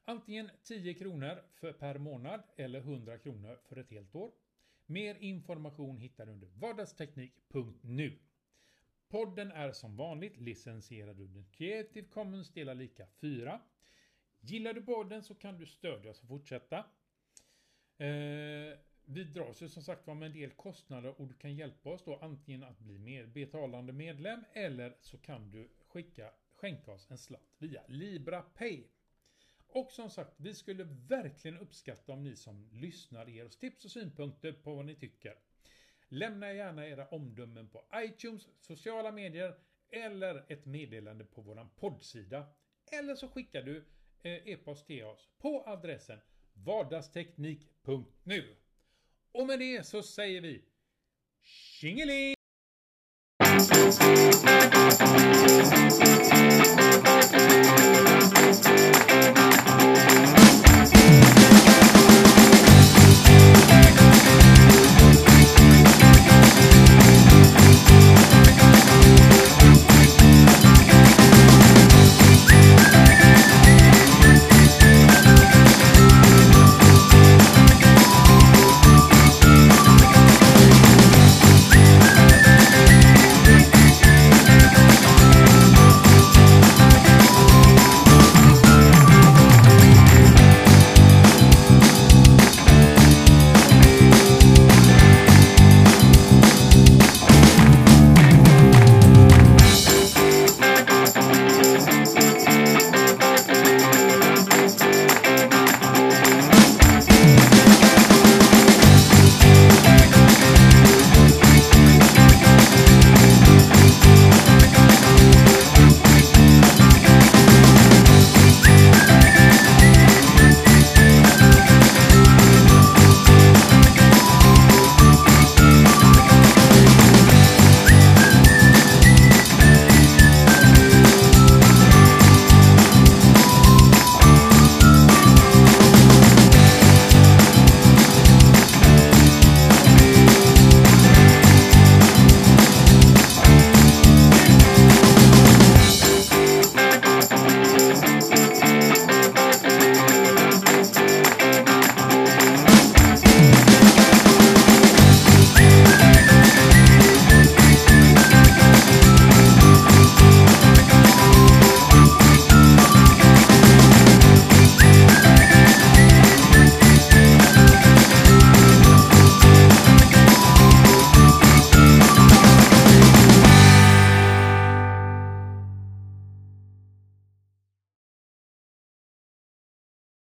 Antingen 0.04 0.50
10 0.62 0.94
kronor 0.94 1.42
för 1.54 1.72
per 1.72 1.98
månad 1.98 2.42
eller 2.56 2.78
100 2.80 3.18
kronor 3.18 3.58
för 3.68 3.76
ett 3.76 3.90
helt 3.90 4.14
år. 4.14 4.32
Mer 4.86 5.14
information 5.14 5.98
hittar 5.98 6.26
du 6.26 6.32
under 6.32 6.48
vardagsteknik.nu. 6.48 8.18
Podden 9.14 9.52
är 9.52 9.72
som 9.72 9.96
vanligt 9.96 10.40
licensierad 10.40 11.20
under 11.20 11.44
Creative 11.52 12.08
Commons 12.08 12.52
delar 12.52 12.74
lika 12.74 13.06
4. 13.20 13.60
Gillar 14.40 14.72
du 14.72 14.82
podden 14.82 15.22
så 15.22 15.34
kan 15.34 15.58
du 15.58 15.66
stödja 15.66 16.10
oss 16.10 16.22
och 16.22 16.28
fortsätta. 16.28 16.78
Eh, 17.98 18.78
vi 19.04 19.24
dras 19.24 19.62
ju 19.62 19.68
som 19.68 19.82
sagt 19.82 20.06
var 20.06 20.14
med 20.14 20.26
en 20.26 20.32
del 20.32 20.50
kostnader 20.50 21.20
och 21.20 21.28
du 21.28 21.34
kan 21.34 21.54
hjälpa 21.54 21.90
oss 21.90 22.04
då 22.04 22.16
antingen 22.16 22.64
att 22.64 22.78
bli 22.78 22.98
med, 22.98 23.32
betalande 23.32 23.92
medlem 23.92 24.44
eller 24.52 24.96
så 25.00 25.18
kan 25.18 25.50
du 25.50 25.68
skicka, 25.88 26.30
skänka 26.54 26.92
oss 26.92 27.10
en 27.10 27.18
slatt 27.18 27.54
via 27.58 27.82
LibraPay. 27.88 28.84
Och 29.68 29.92
som 29.92 30.10
sagt, 30.10 30.34
vi 30.36 30.54
skulle 30.54 30.84
verkligen 30.84 31.58
uppskatta 31.58 32.12
om 32.12 32.24
ni 32.24 32.36
som 32.36 32.68
lyssnar 32.72 33.26
ger 33.26 33.46
oss 33.46 33.56
tips 33.56 33.84
och 33.84 33.90
synpunkter 33.90 34.52
på 34.52 34.74
vad 34.74 34.84
ni 34.84 34.94
tycker. 34.94 35.34
Lämna 36.14 36.52
gärna 36.52 36.86
era 36.86 37.08
omdömen 37.08 37.68
på 37.68 37.84
iTunes, 37.94 38.48
sociala 38.60 39.12
medier 39.12 39.54
eller 39.90 40.44
ett 40.48 40.66
meddelande 40.66 41.24
på 41.24 41.42
våran 41.42 41.70
poddsida. 41.76 42.46
Eller 42.92 43.14
så 43.14 43.28
skickar 43.28 43.62
du 43.62 43.84
eh, 44.22 44.48
e-post 44.48 44.86
till 44.86 45.04
oss 45.04 45.28
på 45.38 45.64
adressen 45.66 46.18
vardagsteknik.nu. 46.52 48.56
Och 49.32 49.46
med 49.46 49.58
det 49.58 49.86
så 49.86 50.02
säger 50.02 50.40
vi 50.40 50.64
Tjingeling! 51.40 52.33